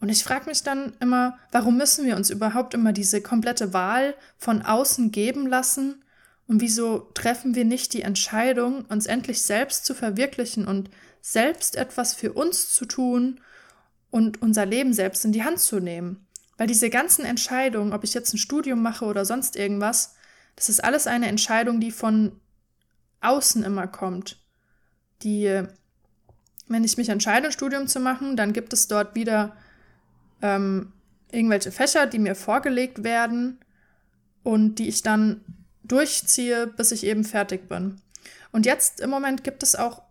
Und 0.00 0.08
ich 0.08 0.24
frage 0.24 0.46
mich 0.46 0.62
dann 0.62 0.94
immer, 1.00 1.38
warum 1.52 1.76
müssen 1.76 2.06
wir 2.06 2.16
uns 2.16 2.30
überhaupt 2.30 2.74
immer 2.74 2.92
diese 2.92 3.20
komplette 3.20 3.72
Wahl 3.72 4.14
von 4.38 4.62
außen 4.62 5.10
geben 5.12 5.46
lassen? 5.46 6.02
Und 6.46 6.60
wieso 6.60 7.10
treffen 7.14 7.54
wir 7.54 7.64
nicht 7.64 7.92
die 7.92 8.02
Entscheidung, 8.02 8.84
uns 8.86 9.06
endlich 9.06 9.42
selbst 9.42 9.84
zu 9.84 9.94
verwirklichen 9.94 10.66
und 10.66 10.88
selbst 11.20 11.76
etwas 11.76 12.14
für 12.14 12.32
uns 12.32 12.72
zu 12.72 12.86
tun 12.86 13.40
und 14.10 14.40
unser 14.40 14.64
Leben 14.64 14.94
selbst 14.94 15.24
in 15.24 15.32
die 15.32 15.44
Hand 15.44 15.60
zu 15.60 15.80
nehmen? 15.80 16.26
Weil 16.56 16.68
diese 16.68 16.90
ganzen 16.90 17.24
Entscheidungen, 17.24 17.92
ob 17.92 18.04
ich 18.04 18.14
jetzt 18.14 18.32
ein 18.32 18.38
Studium 18.38 18.82
mache 18.82 19.04
oder 19.04 19.24
sonst 19.24 19.56
irgendwas, 19.56 20.14
das 20.56 20.68
ist 20.68 20.82
alles 20.82 21.06
eine 21.06 21.28
Entscheidung, 21.28 21.80
die 21.80 21.92
von 21.92 22.32
außen 23.20 23.62
immer 23.62 23.86
kommt. 23.86 24.38
Die, 25.22 25.62
wenn 26.68 26.84
ich 26.84 26.96
mich 26.96 27.08
entscheide, 27.08 27.46
ein 27.46 27.52
Studium 27.52 27.86
zu 27.88 28.00
machen, 28.00 28.36
dann 28.36 28.52
gibt 28.52 28.72
es 28.72 28.88
dort 28.88 29.14
wieder 29.14 29.56
ähm, 30.42 30.92
irgendwelche 31.30 31.72
Fächer, 31.72 32.06
die 32.06 32.18
mir 32.18 32.34
vorgelegt 32.34 33.04
werden 33.04 33.58
und 34.42 34.76
die 34.76 34.88
ich 34.88 35.02
dann 35.02 35.40
durchziehe, 35.84 36.66
bis 36.66 36.92
ich 36.92 37.04
eben 37.04 37.24
fertig 37.24 37.68
bin. 37.68 38.00
Und 38.52 38.66
jetzt 38.66 39.00
im 39.00 39.10
Moment 39.10 39.44
gibt 39.44 39.62
es 39.62 39.74
auch 39.76 40.02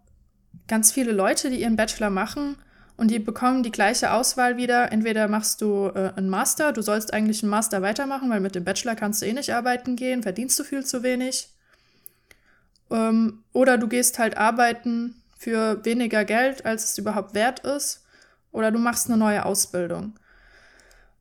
ganz 0.68 0.92
viele 0.92 1.12
Leute, 1.12 1.50
die 1.50 1.62
ihren 1.62 1.76
Bachelor 1.76 2.10
machen 2.10 2.58
und 2.98 3.12
die 3.12 3.20
bekommen 3.20 3.64
die 3.64 3.72
gleiche 3.72 4.12
Auswahl 4.12 4.58
wieder. 4.58 4.92
Entweder 4.92 5.28
machst 5.28 5.62
du 5.62 5.88
äh, 5.88 6.14
einen 6.16 6.30
Master, 6.30 6.74
du 6.74 6.82
sollst 6.82 7.14
eigentlich 7.14 7.44
einen 7.44 7.52
Master 7.52 7.82
weitermachen, 7.82 8.30
weil 8.30 8.40
mit 8.40 8.56
dem 8.56 8.64
Bachelor 8.64 8.96
kannst 8.96 9.22
du 9.22 9.28
eh 9.28 9.34
nicht 9.34 9.54
arbeiten 9.54 9.96
gehen, 9.96 10.24
verdienst 10.24 10.60
du 10.60 10.64
viel 10.64 10.86
zu 10.86 11.04
wenig. 11.04 11.50
Ähm, 12.90 13.44
oder 13.54 13.78
du 13.78 13.88
gehst 13.88 14.20
halt 14.20 14.38
arbeiten 14.38 15.22
für 15.38 15.84
weniger 15.86 16.26
Geld, 16.26 16.66
als 16.66 16.84
es 16.86 16.98
überhaupt 16.98 17.34
wert 17.34 17.60
ist 17.60 18.04
oder 18.52 18.72
du 18.72 18.80
machst 18.80 19.08
eine 19.08 19.18
neue 19.18 19.46
Ausbildung. 19.46 20.18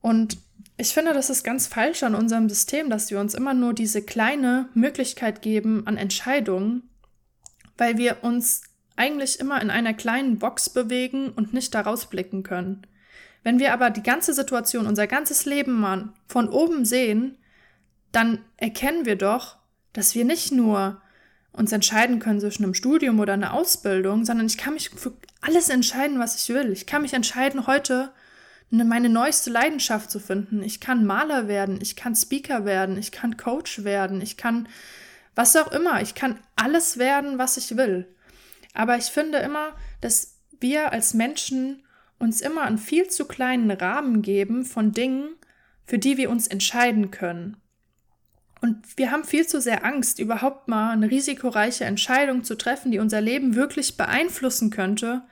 Und 0.00 0.38
ich 0.78 0.92
finde, 0.94 1.12
das 1.12 1.30
ist 1.30 1.42
ganz 1.42 1.66
falsch 1.66 2.02
an 2.02 2.14
unserem 2.14 2.48
System, 2.48 2.90
dass 2.90 3.10
wir 3.10 3.18
uns 3.20 3.34
immer 3.34 3.54
nur 3.54 3.74
diese 3.74 4.02
kleine 4.02 4.68
Möglichkeit 4.74 5.42
geben 5.42 5.86
an 5.86 5.96
Entscheidungen, 5.96 6.88
weil 7.76 7.98
wir 7.98 8.22
uns 8.22 8.62
eigentlich 8.96 9.40
immer 9.40 9.60
in 9.60 9.70
einer 9.70 9.94
kleinen 9.94 10.38
Box 10.38 10.70
bewegen 10.70 11.30
und 11.30 11.52
nicht 11.52 11.74
daraus 11.74 12.06
blicken 12.06 12.42
können. 12.42 12.86
Wenn 13.42 13.58
wir 13.58 13.72
aber 13.72 13.90
die 13.90 14.02
ganze 14.02 14.32
Situation, 14.32 14.86
unser 14.86 15.06
ganzes 15.06 15.44
Leben 15.44 15.78
mal 15.78 16.08
von 16.26 16.48
oben 16.48 16.84
sehen, 16.84 17.38
dann 18.12 18.38
erkennen 18.56 19.06
wir 19.06 19.16
doch, 19.16 19.56
dass 19.92 20.14
wir 20.14 20.24
nicht 20.24 20.52
nur 20.52 21.00
uns 21.56 21.72
entscheiden 21.72 22.18
können 22.18 22.40
zwischen 22.40 22.64
einem 22.64 22.74
Studium 22.74 23.18
oder 23.18 23.32
einer 23.32 23.54
Ausbildung, 23.54 24.24
sondern 24.24 24.46
ich 24.46 24.58
kann 24.58 24.74
mich 24.74 24.90
für 24.90 25.12
alles 25.40 25.68
entscheiden, 25.68 26.18
was 26.18 26.36
ich 26.36 26.54
will. 26.54 26.70
Ich 26.72 26.86
kann 26.86 27.02
mich 27.02 27.14
entscheiden, 27.14 27.66
heute 27.66 28.12
meine 28.70 29.08
neueste 29.08 29.50
Leidenschaft 29.50 30.10
zu 30.10 30.18
finden. 30.18 30.62
Ich 30.62 30.80
kann 30.80 31.06
Maler 31.06 31.48
werden, 31.48 31.78
ich 31.80 31.96
kann 31.96 32.14
Speaker 32.14 32.64
werden, 32.64 32.98
ich 32.98 33.12
kann 33.12 33.36
Coach 33.36 33.84
werden, 33.84 34.20
ich 34.20 34.36
kann 34.36 34.68
was 35.36 35.54
auch 35.54 35.70
immer. 35.70 36.02
Ich 36.02 36.16
kann 36.16 36.40
alles 36.56 36.98
werden, 36.98 37.38
was 37.38 37.56
ich 37.56 37.76
will. 37.76 38.08
Aber 38.74 38.96
ich 38.96 39.04
finde 39.04 39.38
immer, 39.38 39.76
dass 40.00 40.40
wir 40.58 40.92
als 40.92 41.14
Menschen 41.14 41.82
uns 42.18 42.40
immer 42.40 42.62
einen 42.62 42.78
viel 42.78 43.08
zu 43.08 43.26
kleinen 43.26 43.70
Rahmen 43.70 44.22
geben 44.22 44.64
von 44.64 44.92
Dingen, 44.92 45.28
für 45.84 45.98
die 45.98 46.16
wir 46.16 46.30
uns 46.30 46.48
entscheiden 46.48 47.10
können. 47.12 47.58
Und 48.66 48.98
wir 48.98 49.12
haben 49.12 49.22
viel 49.22 49.46
zu 49.46 49.60
sehr 49.60 49.84
Angst, 49.84 50.18
überhaupt 50.18 50.66
mal 50.66 50.90
eine 50.90 51.08
risikoreiche 51.08 51.84
Entscheidung 51.84 52.42
zu 52.42 52.56
treffen, 52.56 52.90
die 52.90 52.98
unser 52.98 53.20
Leben 53.20 53.54
wirklich 53.54 53.96
beeinflussen 53.96 54.70
könnte, 54.70 55.22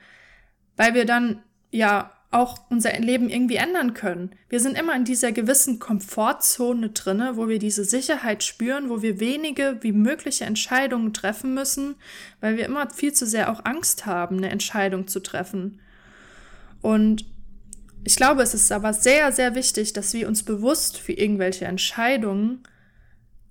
weil 0.77 0.93
wir 0.93 1.05
dann 1.05 1.43
ja 1.69 2.11
auch 2.31 2.57
unser 2.69 2.97
Leben 2.97 3.27
irgendwie 3.29 3.57
ändern 3.57 3.93
können. 3.93 4.31
Wir 4.47 4.61
sind 4.61 4.77
immer 4.77 4.95
in 4.95 5.03
dieser 5.03 5.33
gewissen 5.33 5.79
Komfortzone 5.79 6.91
drinne, 6.91 7.35
wo 7.35 7.49
wir 7.49 7.59
diese 7.59 7.83
Sicherheit 7.83 8.41
spüren, 8.41 8.89
wo 8.89 9.01
wir 9.01 9.19
wenige 9.19 9.79
wie 9.81 9.91
mögliche 9.91 10.45
Entscheidungen 10.45 11.11
treffen 11.13 11.53
müssen, 11.53 11.95
weil 12.39 12.55
wir 12.55 12.65
immer 12.65 12.89
viel 12.89 13.11
zu 13.11 13.25
sehr 13.25 13.51
auch 13.51 13.65
Angst 13.65 14.05
haben, 14.05 14.37
eine 14.37 14.49
Entscheidung 14.49 15.09
zu 15.09 15.19
treffen. 15.19 15.81
Und 16.81 17.25
ich 18.05 18.15
glaube, 18.15 18.43
es 18.43 18.53
ist 18.53 18.71
aber 18.71 18.93
sehr, 18.93 19.33
sehr 19.33 19.55
wichtig, 19.55 19.91
dass 19.91 20.13
wir 20.13 20.29
uns 20.29 20.43
bewusst 20.43 20.97
für 20.97 21.11
irgendwelche 21.11 21.65
Entscheidungen 21.65 22.63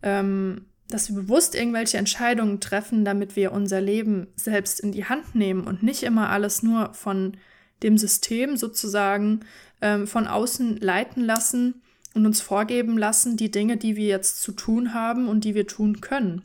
ähm, 0.05 0.67
dass 0.89 1.09
wir 1.09 1.17
bewusst 1.17 1.55
irgendwelche 1.55 1.97
Entscheidungen 1.97 2.61
treffen, 2.61 3.05
damit 3.05 3.37
wir 3.37 3.53
unser 3.53 3.81
Leben 3.81 4.29
selbst 4.37 4.79
in 4.81 4.93
die 4.93 5.07
Hand 5.07 5.35
nehmen 5.35 5.67
und 5.67 5.83
nicht 5.83 6.03
immer 6.03 6.29
alles 6.29 6.63
nur 6.63 6.93
von 6.93 7.39
dem 7.83 7.97
System 7.97 8.57
sozusagen 8.57 9.41
ähm, 9.81 10.07
von 10.07 10.27
außen 10.27 10.77
leiten 10.77 11.25
lassen 11.25 11.83
und 12.13 12.27
uns 12.27 12.41
vorgeben 12.43 12.99
lassen, 12.99 13.37
die 13.37 13.51
Dinge, 13.51 13.79
die 13.79 13.97
wir 13.97 14.07
jetzt 14.07 14.43
zu 14.43 14.53
tun 14.53 14.95
haben 14.95 15.27
und 15.29 15.45
die 15.45 15.55
wir 15.55 15.67
tun 15.67 16.01
können. 16.03 16.43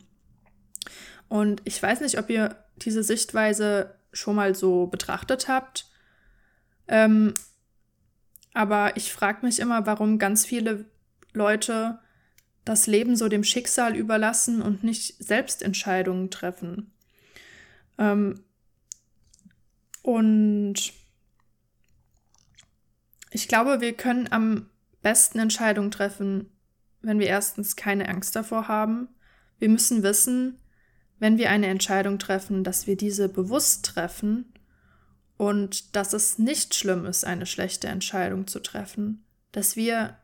Und 1.28 1.62
ich 1.66 1.82
weiß 1.82 2.02
nicht, 2.02 2.18
ob 2.18 2.30
ihr 2.30 2.56
diese 2.78 3.04
Sichtweise 3.04 3.94
schon 4.14 4.36
mal 4.36 4.56
so 4.56 4.88
betrachtet 4.88 5.48
habt. 5.48 5.86
Ähm, 6.88 7.34
aber 8.54 8.98
ich 8.98 9.14
frage 9.14 9.46
mich 9.46 9.60
immer, 9.60 9.86
warum 9.86 10.18
ganz 10.18 10.46
viele 10.46 10.86
Leute 11.34 12.00
das 12.66 12.88
Leben 12.88 13.16
so 13.16 13.28
dem 13.30 13.44
Schicksal 13.44 13.96
überlassen 13.96 14.62
und 14.62 14.84
nicht 14.84 15.16
selbst 15.24 15.62
Entscheidungen 15.64 16.30
treffen. 16.30 16.92
Ähm, 17.98 18.44
und 20.02 20.94
ich 23.32 23.48
glaube, 23.48 23.82
wir 23.82 23.94
können 23.94 24.28
am 24.32 24.70
besten 25.02 25.40
Entscheidungen 25.40 25.92
treffen, 25.92 26.50
wenn 27.02 27.20
wir 27.20 27.28
erstens 27.28 27.76
keine 27.76 28.10
Angst 28.10 28.36
davor 28.36 28.68
haben. 28.68 29.08
Wir 29.60 29.70
müssen 29.70 30.04
wissen, 30.04 30.60
wenn 31.20 31.38
wir 31.38 31.50
eine 31.50 31.68
Entscheidung 31.68 32.18
treffen, 32.18 32.64
dass 32.64 32.88
wir 32.88 32.96
diese 32.96 33.30
bewusst 33.30 33.86
treffen 33.86 34.54
und 35.38 35.96
dass 35.96 36.14
es 36.14 36.40
nicht 36.40 36.76
schlimm 36.76 37.06
ist, 37.06 37.26
eine 37.26 37.46
schlechte 37.46 37.88
Entscheidung 37.88 38.48
zu 38.48 38.60
treffen, 38.60 39.26
dass 39.52 39.76
wir 39.76 40.18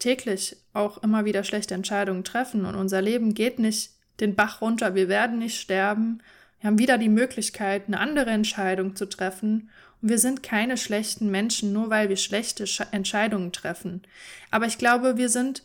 täglich 0.00 0.56
auch 0.72 1.02
immer 1.02 1.24
wieder 1.24 1.44
schlechte 1.44 1.74
Entscheidungen 1.74 2.24
treffen 2.24 2.64
und 2.64 2.74
unser 2.74 3.00
Leben 3.00 3.34
geht 3.34 3.60
nicht 3.60 3.92
den 4.18 4.34
Bach 4.34 4.60
runter, 4.60 4.94
wir 4.94 5.08
werden 5.08 5.38
nicht 5.38 5.60
sterben. 5.60 6.22
Wir 6.60 6.68
haben 6.68 6.78
wieder 6.78 6.98
die 6.98 7.08
Möglichkeit, 7.08 7.84
eine 7.86 8.00
andere 8.00 8.30
Entscheidung 8.30 8.94
zu 8.94 9.08
treffen. 9.08 9.70
Und 10.02 10.10
wir 10.10 10.18
sind 10.18 10.42
keine 10.42 10.76
schlechten 10.76 11.30
Menschen, 11.30 11.72
nur 11.72 11.90
weil 11.90 12.08
wir 12.08 12.16
schlechte 12.16 12.66
Entscheidungen 12.92 13.52
treffen. 13.52 14.02
Aber 14.50 14.66
ich 14.66 14.78
glaube, 14.78 15.16
wir 15.16 15.28
sind 15.28 15.64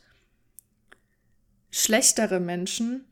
schlechtere 1.69 2.39
Menschen, 2.39 3.05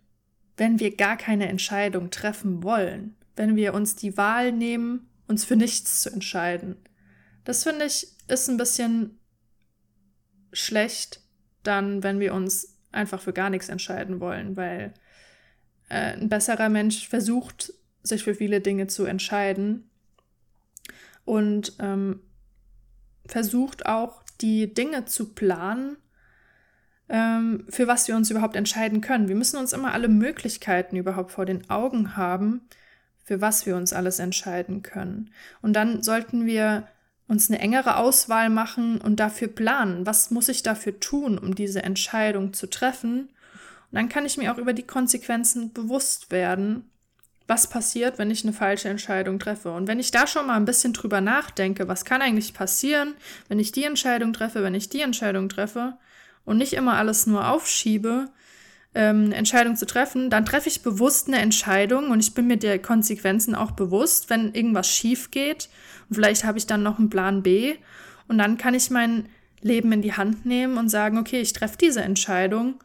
wenn 0.56 0.80
wir 0.80 0.96
gar 0.96 1.18
keine 1.18 1.48
Entscheidung 1.50 2.10
treffen 2.10 2.63
wollen. 2.63 3.15
Wenn 3.36 3.56
wir 3.56 3.74
uns 3.74 3.96
die 3.96 4.15
Wahl 4.15 4.51
nehmen, 4.51 5.10
uns 5.27 5.44
für 5.44 5.56
nichts 5.56 6.01
zu 6.01 6.10
entscheiden. 6.10 6.77
Das 7.44 7.63
finde 7.63 7.86
ich 7.86 8.08
ist 8.30 8.48
ein 8.48 8.58
bisschen 8.58 9.20
schlecht 10.54 11.22
dann, 11.64 12.04
wenn 12.04 12.20
wir 12.20 12.34
uns 12.34 12.78
einfach 12.92 13.22
für 13.22 13.34
gar 13.34 13.50
nichts 13.50 13.70
entscheiden 13.70 14.20
wollen, 14.20 14.56
weil 14.56 14.94
äh, 15.90 16.14
ein 16.14 16.30
besserer 16.30 16.70
Mensch 16.70 17.08
versucht, 17.08 17.74
sich 18.04 18.24
für 18.24 18.36
viele 18.36 18.62
Dinge 18.62 18.88
zu 18.88 19.06
entscheiden 19.06 19.90
und 21.26 21.74
ähm, 21.80 22.22
versucht 23.26 23.86
auch, 23.86 24.24
die 24.42 24.74
Dinge 24.74 25.06
zu 25.06 25.34
planen, 25.34 25.98
ähm, 27.10 27.66
für 27.70 27.88
was 27.88 28.08
wir 28.08 28.16
uns 28.16 28.30
überhaupt 28.30 28.56
entscheiden 28.56 29.02
können. 29.02 29.28
Wir 29.30 29.36
müssen 29.36 29.58
uns 29.58 29.74
immer 29.74 29.94
alle 29.94 30.10
Möglichkeiten 30.10 30.98
überhaupt 30.98 31.32
vor 31.32 31.46
den 31.46 31.70
Augen 31.70 32.18
haben, 32.18 32.62
für 33.24 33.40
was 33.40 33.66
wir 33.66 33.78
uns 33.78 33.94
alles 33.94 34.20
entscheiden 34.20 34.84
können. 34.84 35.32
Und 35.62 35.74
dann 35.74 36.04
sollten 36.04 36.46
wir 36.46 36.88
uns 37.27 37.50
eine 37.50 37.60
engere 37.60 37.98
Auswahl 37.98 38.50
machen 38.50 39.00
und 39.00 39.20
dafür 39.20 39.48
planen, 39.48 40.06
was 40.06 40.32
muss 40.32 40.50
ich 40.50 40.63
dafür 40.63 41.00
tun, 41.00 41.38
um 41.38 41.56
diese 41.56 41.84
Entscheidung 41.84 42.53
zu 42.53 42.70
treffen. 42.70 43.30
Und 43.92 43.94
dann 43.94 44.10
kann 44.10 44.25
ich 44.25 44.38
mir 44.38 44.53
auch 44.53 44.58
über 44.58 44.74
die 44.74 44.84
Konsequenzen 44.84 45.72
bewusst 45.74 46.32
werden, 46.32 46.89
was 47.48 47.68
passiert, 47.68 48.18
wenn 48.18 48.32
ich 48.32 48.44
eine 48.44 48.53
falsche 48.53 48.89
Entscheidung 48.89 49.39
treffe. 49.39 49.72
Und 49.72 49.88
wenn 49.88 50.00
ich 50.00 50.12
da 50.12 50.27
schon 50.27 50.48
mal 50.48 50.56
ein 50.56 50.65
bisschen 50.65 50.94
drüber 50.94 51.22
nachdenke, 51.22 51.88
was 51.88 52.06
kann 52.06 52.22
eigentlich 52.22 52.53
passieren, 52.53 53.15
wenn 53.48 53.60
ich 53.60 53.72
die 53.72 53.84
Entscheidung 53.84 54.34
treffe, 54.34 54.63
wenn 54.63 54.75
ich 54.75 54.89
die 54.89 55.01
Entscheidung 55.01 55.50
treffe, 55.50 55.98
und 56.46 56.58
nicht 56.58 56.74
immer 56.74 56.96
alles 56.96 57.27
nur 57.27 57.48
aufschiebe, 57.48 58.30
ähm, 58.96 59.32
Entscheidung 59.32 59.76
zu 59.76 59.86
treffen, 59.86 60.30
dann 60.30 60.46
treffe 60.46 60.70
ich 60.70 60.84
bewusst 60.84 61.28
eine 61.28 61.40
Entscheidung 61.40 62.12
und 62.12 62.20
ich 62.20 62.34
bin 62.34 62.48
mir 62.48 62.58
der 62.58 62.80
Konsequenzen 62.80 63.56
auch 63.56 63.72
bewusst, 63.72 64.30
wenn 64.30 64.54
irgendwas 64.54 64.88
schief 64.88 65.32
geht. 65.32 65.70
Und 66.10 66.16
vielleicht 66.16 66.44
habe 66.44 66.58
ich 66.58 66.68
dann 66.68 66.84
noch 66.84 67.00
einen 67.00 67.10
Plan 67.10 67.44
B 67.44 67.76
und 68.28 68.38
dann 68.38 68.58
kann 68.58 68.74
ich 68.74 68.90
mein 68.90 69.30
Leben 69.62 69.92
in 69.92 70.02
die 70.02 70.14
Hand 70.14 70.46
nehmen 70.46 70.78
und 70.78 70.90
sagen, 70.90 71.18
okay, 71.18 71.42
ich 71.42 71.54
treffe 71.54 71.78
diese 71.78 72.02
Entscheidung, 72.02 72.76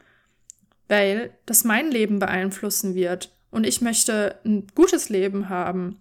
weil 0.87 1.31
das 1.45 1.65
mein 1.65 1.91
Leben 1.91 2.19
beeinflussen 2.19 2.95
wird 2.95 3.33
und 3.50 3.67
ich 3.67 3.81
möchte 3.81 4.38
ein 4.45 4.67
gutes 4.75 5.09
Leben 5.09 5.49
haben. 5.49 5.99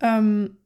Ähm, 0.00 0.56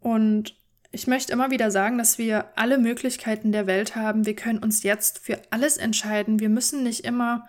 und 0.00 0.54
ich 0.94 1.08
möchte 1.08 1.32
immer 1.32 1.50
wieder 1.50 1.72
sagen, 1.72 1.98
dass 1.98 2.18
wir 2.18 2.46
alle 2.54 2.78
Möglichkeiten 2.78 3.50
der 3.50 3.66
Welt 3.66 3.96
haben. 3.96 4.26
Wir 4.26 4.36
können 4.36 4.60
uns 4.60 4.84
jetzt 4.84 5.18
für 5.18 5.40
alles 5.50 5.76
entscheiden. 5.76 6.38
Wir 6.38 6.48
müssen 6.48 6.84
nicht 6.84 7.04
immer 7.04 7.48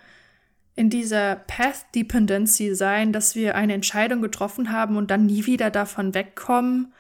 in 0.76 0.90
dieser 0.90 1.36
Path 1.36 1.86
Dependency 1.94 2.74
sein, 2.74 3.14
dass 3.14 3.36
wir 3.36 3.56
eine 3.56 3.74
Entscheidung 3.74 4.22
getroffen 4.22 4.72
haben 4.72 4.98
und 4.98 5.12
dann 5.12 5.28
nie 5.28 5.46
wieder 5.46 5.70
davon 5.70 6.16
wegkommen 6.16 6.94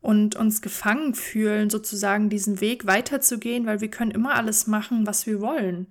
und 0.00 0.36
uns 0.36 0.62
gefangen 0.62 1.14
fühlen, 1.14 1.68
sozusagen 1.68 2.30
diesen 2.30 2.60
Weg 2.60 2.86
weiterzugehen, 2.86 3.66
weil 3.66 3.80
wir 3.80 3.90
können 3.90 4.12
immer 4.12 4.36
alles 4.36 4.68
machen, 4.68 5.04
was 5.04 5.26
wir 5.26 5.40
wollen. 5.40 5.88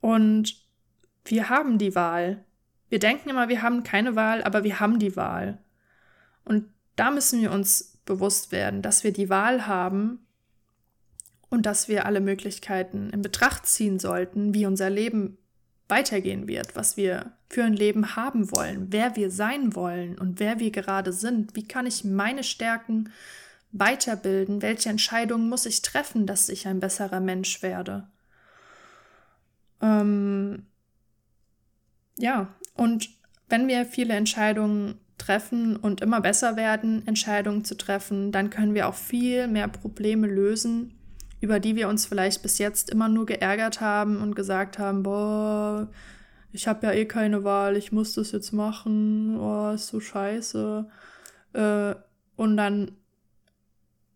Und 0.00 0.66
wir 1.24 1.48
haben 1.48 1.78
die 1.78 1.94
Wahl. 1.94 2.44
Wir 2.88 2.98
denken 2.98 3.30
immer, 3.30 3.48
wir 3.48 3.62
haben 3.62 3.84
keine 3.84 4.16
Wahl, 4.16 4.42
aber 4.42 4.64
wir 4.64 4.80
haben 4.80 4.98
die 4.98 5.14
Wahl. 5.14 5.58
Und 6.44 6.64
da 6.96 7.12
müssen 7.12 7.40
wir 7.40 7.52
uns 7.52 7.99
bewusst 8.10 8.50
werden, 8.50 8.82
dass 8.82 9.04
wir 9.04 9.12
die 9.12 9.30
Wahl 9.30 9.68
haben 9.68 10.26
und 11.48 11.64
dass 11.64 11.86
wir 11.86 12.06
alle 12.06 12.20
Möglichkeiten 12.20 13.10
in 13.10 13.22
Betracht 13.22 13.66
ziehen 13.66 14.00
sollten, 14.00 14.52
wie 14.52 14.66
unser 14.66 14.90
Leben 14.90 15.38
weitergehen 15.86 16.48
wird, 16.48 16.74
was 16.74 16.96
wir 16.96 17.32
für 17.48 17.62
ein 17.62 17.74
Leben 17.74 18.16
haben 18.16 18.50
wollen, 18.50 18.88
wer 18.90 19.14
wir 19.14 19.30
sein 19.30 19.76
wollen 19.76 20.18
und 20.18 20.40
wer 20.40 20.58
wir 20.58 20.72
gerade 20.72 21.12
sind. 21.12 21.54
Wie 21.54 21.66
kann 21.66 21.86
ich 21.86 22.04
meine 22.04 22.42
Stärken 22.42 23.12
weiterbilden? 23.70 24.60
Welche 24.60 24.88
Entscheidungen 24.88 25.48
muss 25.48 25.66
ich 25.66 25.82
treffen, 25.82 26.26
dass 26.26 26.48
ich 26.48 26.66
ein 26.66 26.80
besserer 26.80 27.20
Mensch 27.20 27.62
werde? 27.62 28.08
Ähm, 29.80 30.66
ja, 32.18 32.54
und 32.74 33.08
wenn 33.48 33.68
wir 33.68 33.84
viele 33.84 34.14
Entscheidungen 34.14 34.98
treffen 35.30 35.76
und 35.76 36.00
immer 36.00 36.20
besser 36.20 36.56
werden, 36.56 37.06
Entscheidungen 37.06 37.64
zu 37.64 37.76
treffen, 37.76 38.32
dann 38.32 38.50
können 38.50 38.74
wir 38.74 38.88
auch 38.88 38.94
viel 38.94 39.46
mehr 39.46 39.68
Probleme 39.68 40.26
lösen, 40.26 40.98
über 41.40 41.60
die 41.60 41.76
wir 41.76 41.88
uns 41.88 42.04
vielleicht 42.04 42.42
bis 42.42 42.58
jetzt 42.58 42.90
immer 42.90 43.08
nur 43.08 43.26
geärgert 43.26 43.80
haben 43.80 44.20
und 44.20 44.34
gesagt 44.34 44.80
haben, 44.80 45.04
boah, 45.04 45.88
ich 46.52 46.66
habe 46.66 46.84
ja 46.86 46.92
eh 46.92 47.04
keine 47.04 47.44
Wahl, 47.44 47.76
ich 47.76 47.92
muss 47.92 48.14
das 48.14 48.32
jetzt 48.32 48.52
machen, 48.52 49.38
oh, 49.38 49.70
ist 49.70 49.86
so 49.86 50.00
scheiße. 50.00 50.88
Äh, 51.52 51.94
und 52.34 52.56
dann 52.56 52.90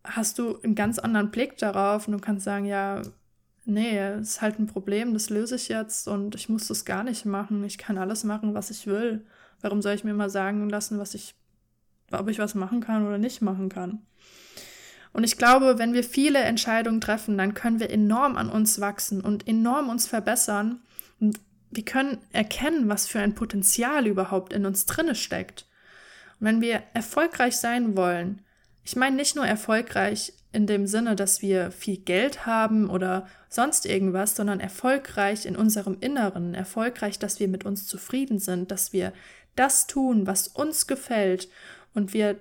hast 0.03 0.41
du 0.41 0.61
einen 0.63 0.75
ganz 0.75 0.99
anderen 0.99 1.31
Blick 1.31 1.57
darauf 1.59 2.09
und 2.09 2.13
du 2.15 2.19
kannst 2.19 2.45
sagen, 2.45 2.65
ja, 2.65 3.03
nee, 3.65 3.97
es 3.99 4.31
ist 4.31 4.43
halt 4.43 4.59
ein 4.59 4.67
Problem, 4.67 5.15
das 5.15 5.31
löse 5.31 5.55
ich 5.55 5.69
jetzt 5.69 6.09
und 6.09 6.35
ich 6.35 6.49
muss 6.49 6.67
das 6.67 6.85
gar 6.85 7.05
nicht 7.05 7.25
machen. 7.25 7.63
Ich 7.63 7.79
kann 7.79 7.99
alles 7.99 8.25
machen, 8.25 8.53
was 8.55 8.71
ich 8.71 8.89
will. 8.89 9.25
Warum 9.65 9.81
soll 9.81 9.95
ich 9.95 10.05
mir 10.05 10.13
mal 10.13 10.29
sagen 10.29 10.69
lassen, 10.69 10.99
was 10.99 11.15
ich, 11.15 11.35
ob 12.13 12.29
ich 12.29 12.39
was 12.39 12.55
machen 12.55 12.83
kann 12.83 13.07
oder 13.07 13.17
nicht 13.17 13.41
machen 13.41 13.71
kann? 13.71 14.03
Und 15.15 15.25
ich 15.25 15.39
glaube, 15.39 15.79
wenn 15.79 15.95
wir 15.95 16.05
viele 16.05 16.41
Entscheidungen 16.41 17.01
treffen, 17.01 17.39
dann 17.39 17.55
können 17.55 17.81
wir 17.81 17.89
enorm 17.89 18.37
an 18.37 18.51
uns 18.51 18.79
wachsen 18.79 19.23
und 19.23 19.49
enorm 19.49 19.89
uns 19.89 20.07
verbessern. 20.07 20.83
Und 21.19 21.41
wir 21.71 21.83
können 21.83 22.19
erkennen, 22.31 22.91
was 22.91 23.07
für 23.07 23.21
ein 23.21 23.35
Potenzial 23.35 24.07
überhaupt 24.07 24.53
in 24.53 24.67
uns 24.67 24.85
drinne 24.85 25.15
steckt. 25.15 25.67
Und 26.41 26.47
wenn 26.47 26.61
wir 26.61 26.83
erfolgreich 26.93 27.57
sein 27.57 27.97
wollen, 27.97 28.43
ich 28.83 28.97
meine 28.97 29.17
nicht 29.17 29.35
nur 29.35 29.47
erfolgreich 29.47 30.35
in 30.53 30.67
dem 30.67 30.87
Sinne, 30.87 31.17
dass 31.17 31.41
wir 31.41 31.71
viel 31.71 31.97
Geld 31.97 32.45
haben 32.45 32.91
oder 32.91 33.27
sonst 33.49 33.87
irgendwas, 33.87 34.37
sondern 34.37 34.61
erfolgreich 34.61 35.47
in 35.47 35.57
unserem 35.57 35.97
Inneren, 36.01 36.53
erfolgreich, 36.53 37.19
dass 37.19 37.41
wir 37.41 37.49
mit 37.49 37.65
uns 37.65 37.87
zufrieden 37.87 38.39
sind, 38.39 38.71
dass 38.71 38.93
wir 38.93 39.15
das 39.57 39.87
tun, 39.87 40.27
was 40.27 40.49
uns 40.49 40.87
gefällt 40.87 41.49
und 41.95 42.13
wir 42.13 42.39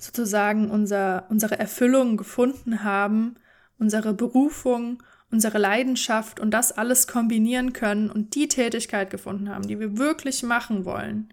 sozusagen 0.00 0.70
unser, 0.70 1.26
unsere 1.28 1.58
Erfüllung 1.58 2.16
gefunden 2.16 2.82
haben, 2.84 3.36
unsere 3.78 4.14
Berufung, 4.14 5.02
unsere 5.30 5.58
Leidenschaft 5.58 6.40
und 6.40 6.50
das 6.50 6.72
alles 6.72 7.06
kombinieren 7.06 7.72
können 7.72 8.10
und 8.10 8.34
die 8.34 8.48
Tätigkeit 8.48 9.10
gefunden 9.10 9.48
haben, 9.48 9.66
die 9.66 9.80
wir 9.80 9.98
wirklich 9.98 10.42
machen 10.42 10.84
wollen, 10.84 11.32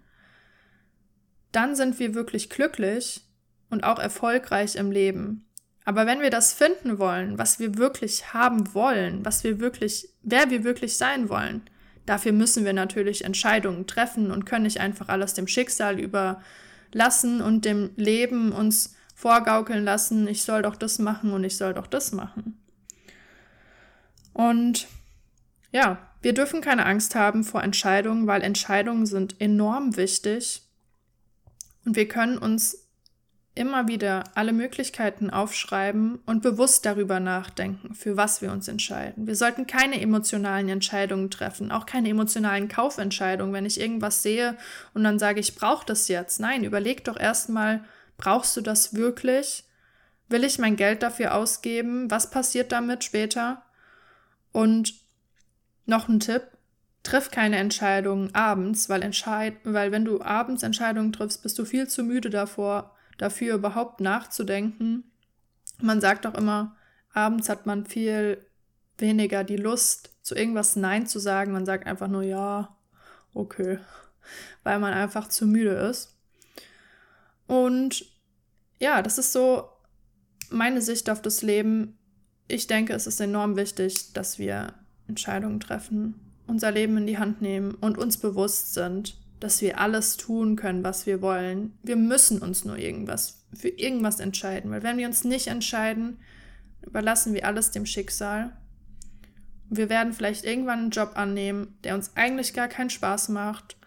dann 1.51 1.75
sind 1.75 1.99
wir 1.99 2.13
wirklich 2.13 2.49
glücklich 2.49 3.25
und 3.69 3.83
auch 3.83 3.99
erfolgreich 3.99 4.75
im 4.75 4.91
Leben. 4.91 5.45
Aber 5.85 6.05
wenn 6.05 6.21
wir 6.21 6.29
das 6.29 6.53
finden 6.53 6.99
wollen, 6.99 7.37
was 7.37 7.59
wir 7.59 7.77
wirklich 7.77 8.33
haben 8.33 8.73
wollen, 8.73 9.25
was 9.25 9.43
wir 9.43 9.59
wirklich, 9.59 10.09
wer 10.21 10.49
wir 10.49 10.63
wirklich 10.63 10.97
sein 10.97 11.29
wollen, 11.29 11.61
Dafür 12.09 12.31
müssen 12.31 12.65
wir 12.65 12.73
natürlich 12.73 13.23
Entscheidungen 13.23 13.85
treffen 13.85 14.31
und 14.31 14.47
können 14.47 14.63
nicht 14.63 14.79
einfach 14.79 15.09
alles 15.09 15.35
dem 15.35 15.45
Schicksal 15.45 15.99
überlassen 15.99 17.39
und 17.39 17.65
dem 17.65 17.91
Leben 17.97 18.51
uns 18.51 18.95
vorgaukeln 19.13 19.85
lassen, 19.85 20.27
ich 20.27 20.41
soll 20.41 20.63
doch 20.63 20.75
das 20.75 20.97
machen 20.97 21.33
und 21.33 21.43
ich 21.43 21.55
soll 21.55 21.75
doch 21.75 21.85
das 21.85 22.11
machen. 22.11 22.59
Und 24.33 24.87
ja, 25.71 25.99
wir 26.23 26.33
dürfen 26.33 26.61
keine 26.61 26.87
Angst 26.87 27.13
haben 27.13 27.43
vor 27.43 27.61
Entscheidungen, 27.61 28.25
weil 28.25 28.41
Entscheidungen 28.41 29.05
sind 29.05 29.39
enorm 29.39 29.95
wichtig 29.95 30.63
und 31.85 31.95
wir 31.95 32.07
können 32.07 32.39
uns 32.39 32.78
immer 33.59 33.89
wieder 33.89 34.23
alle 34.35 34.53
Möglichkeiten 34.53 35.29
aufschreiben 35.29 36.19
und 36.25 36.41
bewusst 36.41 36.85
darüber 36.85 37.19
nachdenken, 37.19 37.93
für 37.93 38.15
was 38.15 38.41
wir 38.41 38.53
uns 38.53 38.69
entscheiden. 38.69 39.27
Wir 39.27 39.35
sollten 39.35 39.67
keine 39.67 39.99
emotionalen 39.99 40.69
Entscheidungen 40.69 41.29
treffen, 41.29 41.69
auch 41.69 41.85
keine 41.85 42.07
emotionalen 42.07 42.69
Kaufentscheidungen, 42.69 43.53
wenn 43.53 43.65
ich 43.65 43.79
irgendwas 43.79 44.23
sehe 44.23 44.57
und 44.93 45.03
dann 45.03 45.19
sage, 45.19 45.41
ich 45.41 45.55
brauche 45.55 45.85
das 45.85 46.07
jetzt. 46.07 46.39
Nein, 46.39 46.63
überleg 46.63 47.03
doch 47.03 47.19
erstmal, 47.19 47.83
brauchst 48.17 48.55
du 48.55 48.61
das 48.61 48.93
wirklich? 48.93 49.65
Will 50.29 50.45
ich 50.45 50.57
mein 50.57 50.77
Geld 50.77 51.03
dafür 51.03 51.35
ausgeben? 51.35 52.09
Was 52.09 52.31
passiert 52.31 52.71
damit 52.71 53.03
später? 53.03 53.63
Und 54.53 54.93
noch 55.85 56.07
ein 56.07 56.21
Tipp, 56.21 56.43
triff 57.03 57.29
keine 57.29 57.57
Entscheidungen 57.57 58.33
abends, 58.33 58.87
weil, 58.87 59.01
entscheid 59.01 59.55
weil 59.65 59.91
wenn 59.91 60.05
du 60.05 60.21
abends 60.21 60.63
Entscheidungen 60.63 61.11
triffst, 61.11 61.43
bist 61.43 61.59
du 61.59 61.65
viel 61.65 61.89
zu 61.89 62.03
müde 62.03 62.29
davor, 62.29 62.95
dafür 63.19 63.55
überhaupt 63.55 64.01
nachzudenken. 64.01 65.03
Man 65.81 66.01
sagt 66.01 66.25
auch 66.25 66.33
immer, 66.33 66.75
abends 67.13 67.49
hat 67.49 67.67
man 67.67 67.85
viel 67.85 68.43
weniger 68.97 69.43
die 69.43 69.57
Lust, 69.57 70.15
zu 70.23 70.35
irgendwas 70.35 70.75
Nein 70.75 71.05
zu 71.05 71.19
sagen. 71.19 71.51
Man 71.51 71.65
sagt 71.65 71.85
einfach 71.85 72.07
nur 72.07 72.23
ja, 72.23 72.75
okay, 73.33 73.77
weil 74.63 74.79
man 74.79 74.93
einfach 74.93 75.27
zu 75.27 75.45
müde 75.45 75.71
ist. 75.71 76.15
Und 77.45 78.05
ja, 78.79 79.01
das 79.01 79.17
ist 79.17 79.33
so 79.33 79.69
meine 80.49 80.81
Sicht 80.81 81.09
auf 81.09 81.21
das 81.21 81.41
Leben. 81.41 81.97
Ich 82.47 82.67
denke, 82.67 82.93
es 82.93 83.05
ist 83.05 83.19
enorm 83.19 83.55
wichtig, 83.57 84.13
dass 84.13 84.39
wir 84.39 84.73
Entscheidungen 85.07 85.59
treffen, 85.59 86.15
unser 86.47 86.71
Leben 86.71 86.97
in 86.97 87.07
die 87.07 87.17
Hand 87.17 87.41
nehmen 87.41 87.75
und 87.75 87.97
uns 87.97 88.17
bewusst 88.17 88.73
sind, 88.73 89.17
dass 89.39 89.61
wir 89.61 89.79
alles 89.79 90.17
tun 90.17 90.55
können, 90.55 90.83
was 90.83 91.05
wir 91.05 91.21
wollen. 91.21 91.77
Wir 91.83 91.95
müssen 91.95 92.41
uns 92.41 92.65
nur 92.65 92.77
irgendwas 92.77 93.45
für 93.53 93.69
irgendwas 93.69 94.19
entscheiden, 94.19 94.71
weil 94.71 94.83
wenn 94.83 94.97
wir 94.97 95.07
uns 95.07 95.23
nicht 95.23 95.47
entscheiden, 95.47 96.19
überlassen 96.85 97.33
wir 97.33 97.45
alles 97.45 97.71
dem 97.71 97.85
Schicksal. 97.85 98.55
Wir 99.69 99.89
werden 99.89 100.13
vielleicht 100.13 100.45
irgendwann 100.45 100.79
einen 100.79 100.89
Job 100.91 101.11
annehmen, 101.15 101.77
der 101.83 101.95
uns 101.95 102.11
eigentlich 102.15 102.53
gar 102.53 102.67
keinen 102.67 102.89
Spaß 102.89 103.29
macht. 103.29 103.77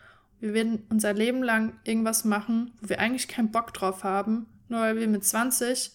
Wir 0.40 0.54
werden 0.54 0.84
unser 0.90 1.12
Leben 1.12 1.42
lang 1.42 1.74
irgendwas 1.84 2.24
machen, 2.24 2.72
wo 2.80 2.88
wir 2.88 3.00
eigentlich 3.00 3.28
keinen 3.28 3.52
Bock 3.52 3.72
drauf 3.74 4.04
haben, 4.04 4.46
nur 4.68 4.80
weil 4.80 4.96
wir 4.96 5.08
mit 5.08 5.24
20 5.24 5.92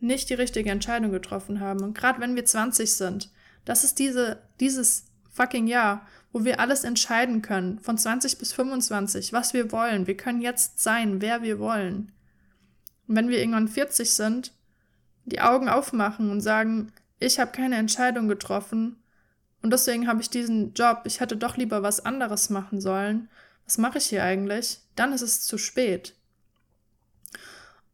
nicht 0.00 0.28
die 0.28 0.34
richtige 0.34 0.70
Entscheidung 0.70 1.10
getroffen 1.10 1.60
haben. 1.60 1.82
Und 1.82 1.96
gerade 1.96 2.20
wenn 2.20 2.36
wir 2.36 2.44
20 2.44 2.92
sind, 2.92 3.30
das 3.64 3.84
ist 3.84 3.98
diese, 3.98 4.42
dieses 4.60 5.06
fucking 5.30 5.66
Jahr, 5.66 6.06
wo 6.36 6.44
wir 6.44 6.60
alles 6.60 6.84
entscheiden 6.84 7.40
können, 7.40 7.78
von 7.78 7.96
20 7.96 8.36
bis 8.36 8.52
25, 8.52 9.32
was 9.32 9.54
wir 9.54 9.72
wollen. 9.72 10.06
Wir 10.06 10.18
können 10.18 10.42
jetzt 10.42 10.78
sein, 10.78 11.22
wer 11.22 11.40
wir 11.40 11.58
wollen. 11.58 12.12
Und 13.08 13.16
wenn 13.16 13.30
wir 13.30 13.38
irgendwann 13.38 13.68
40 13.68 14.12
sind, 14.12 14.52
die 15.24 15.40
Augen 15.40 15.70
aufmachen 15.70 16.30
und 16.30 16.42
sagen, 16.42 16.92
ich 17.18 17.40
habe 17.40 17.52
keine 17.52 17.76
Entscheidung 17.76 18.28
getroffen 18.28 19.02
und 19.62 19.72
deswegen 19.72 20.08
habe 20.08 20.20
ich 20.20 20.28
diesen 20.28 20.74
Job, 20.74 21.04
ich 21.04 21.20
hätte 21.20 21.38
doch 21.38 21.56
lieber 21.56 21.82
was 21.82 22.04
anderes 22.04 22.50
machen 22.50 22.82
sollen. 22.82 23.30
Was 23.64 23.78
mache 23.78 23.96
ich 23.96 24.04
hier 24.04 24.22
eigentlich? 24.22 24.80
Dann 24.94 25.14
ist 25.14 25.22
es 25.22 25.40
zu 25.40 25.56
spät. 25.56 26.16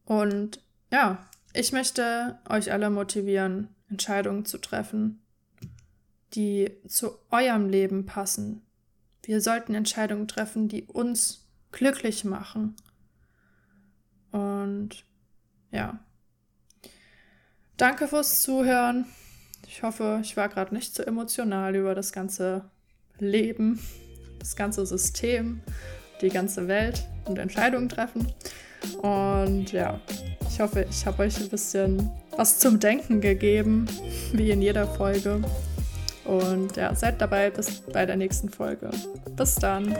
Und 0.04 0.60
ja, 0.90 1.24
ich 1.52 1.70
möchte 1.70 2.40
euch 2.48 2.72
alle 2.72 2.90
motivieren, 2.90 3.68
Entscheidungen 3.88 4.44
zu 4.46 4.58
treffen 4.58 5.21
die 6.34 6.70
zu 6.86 7.18
eurem 7.30 7.68
Leben 7.68 8.06
passen. 8.06 8.62
Wir 9.24 9.40
sollten 9.40 9.74
Entscheidungen 9.74 10.28
treffen, 10.28 10.68
die 10.68 10.84
uns 10.84 11.48
glücklich 11.70 12.24
machen. 12.24 12.74
Und 14.30 15.04
ja. 15.70 16.00
Danke 17.76 18.08
fürs 18.08 18.42
Zuhören. 18.42 19.06
Ich 19.66 19.82
hoffe, 19.82 20.20
ich 20.22 20.36
war 20.36 20.48
gerade 20.48 20.74
nicht 20.74 20.94
so 20.94 21.02
emotional 21.02 21.74
über 21.76 21.94
das 21.94 22.12
ganze 22.12 22.70
Leben, 23.18 23.80
das 24.38 24.56
ganze 24.56 24.84
System, 24.86 25.60
die 26.20 26.28
ganze 26.28 26.68
Welt 26.68 27.06
und 27.24 27.38
Entscheidungen 27.38 27.88
treffen. 27.88 28.32
Und 29.00 29.72
ja, 29.72 30.00
ich 30.48 30.60
hoffe, 30.60 30.86
ich 30.90 31.06
habe 31.06 31.22
euch 31.22 31.38
ein 31.38 31.48
bisschen 31.48 32.10
was 32.36 32.58
zum 32.58 32.80
Denken 32.80 33.20
gegeben, 33.20 33.86
wie 34.32 34.50
in 34.50 34.60
jeder 34.60 34.86
Folge. 34.86 35.40
Und 36.24 36.76
ja, 36.76 36.94
seid 36.94 37.20
dabei 37.20 37.50
bis 37.50 37.80
bei 37.80 38.06
der 38.06 38.16
nächsten 38.16 38.48
Folge. 38.48 38.90
Bis 39.36 39.56
dann. 39.56 39.94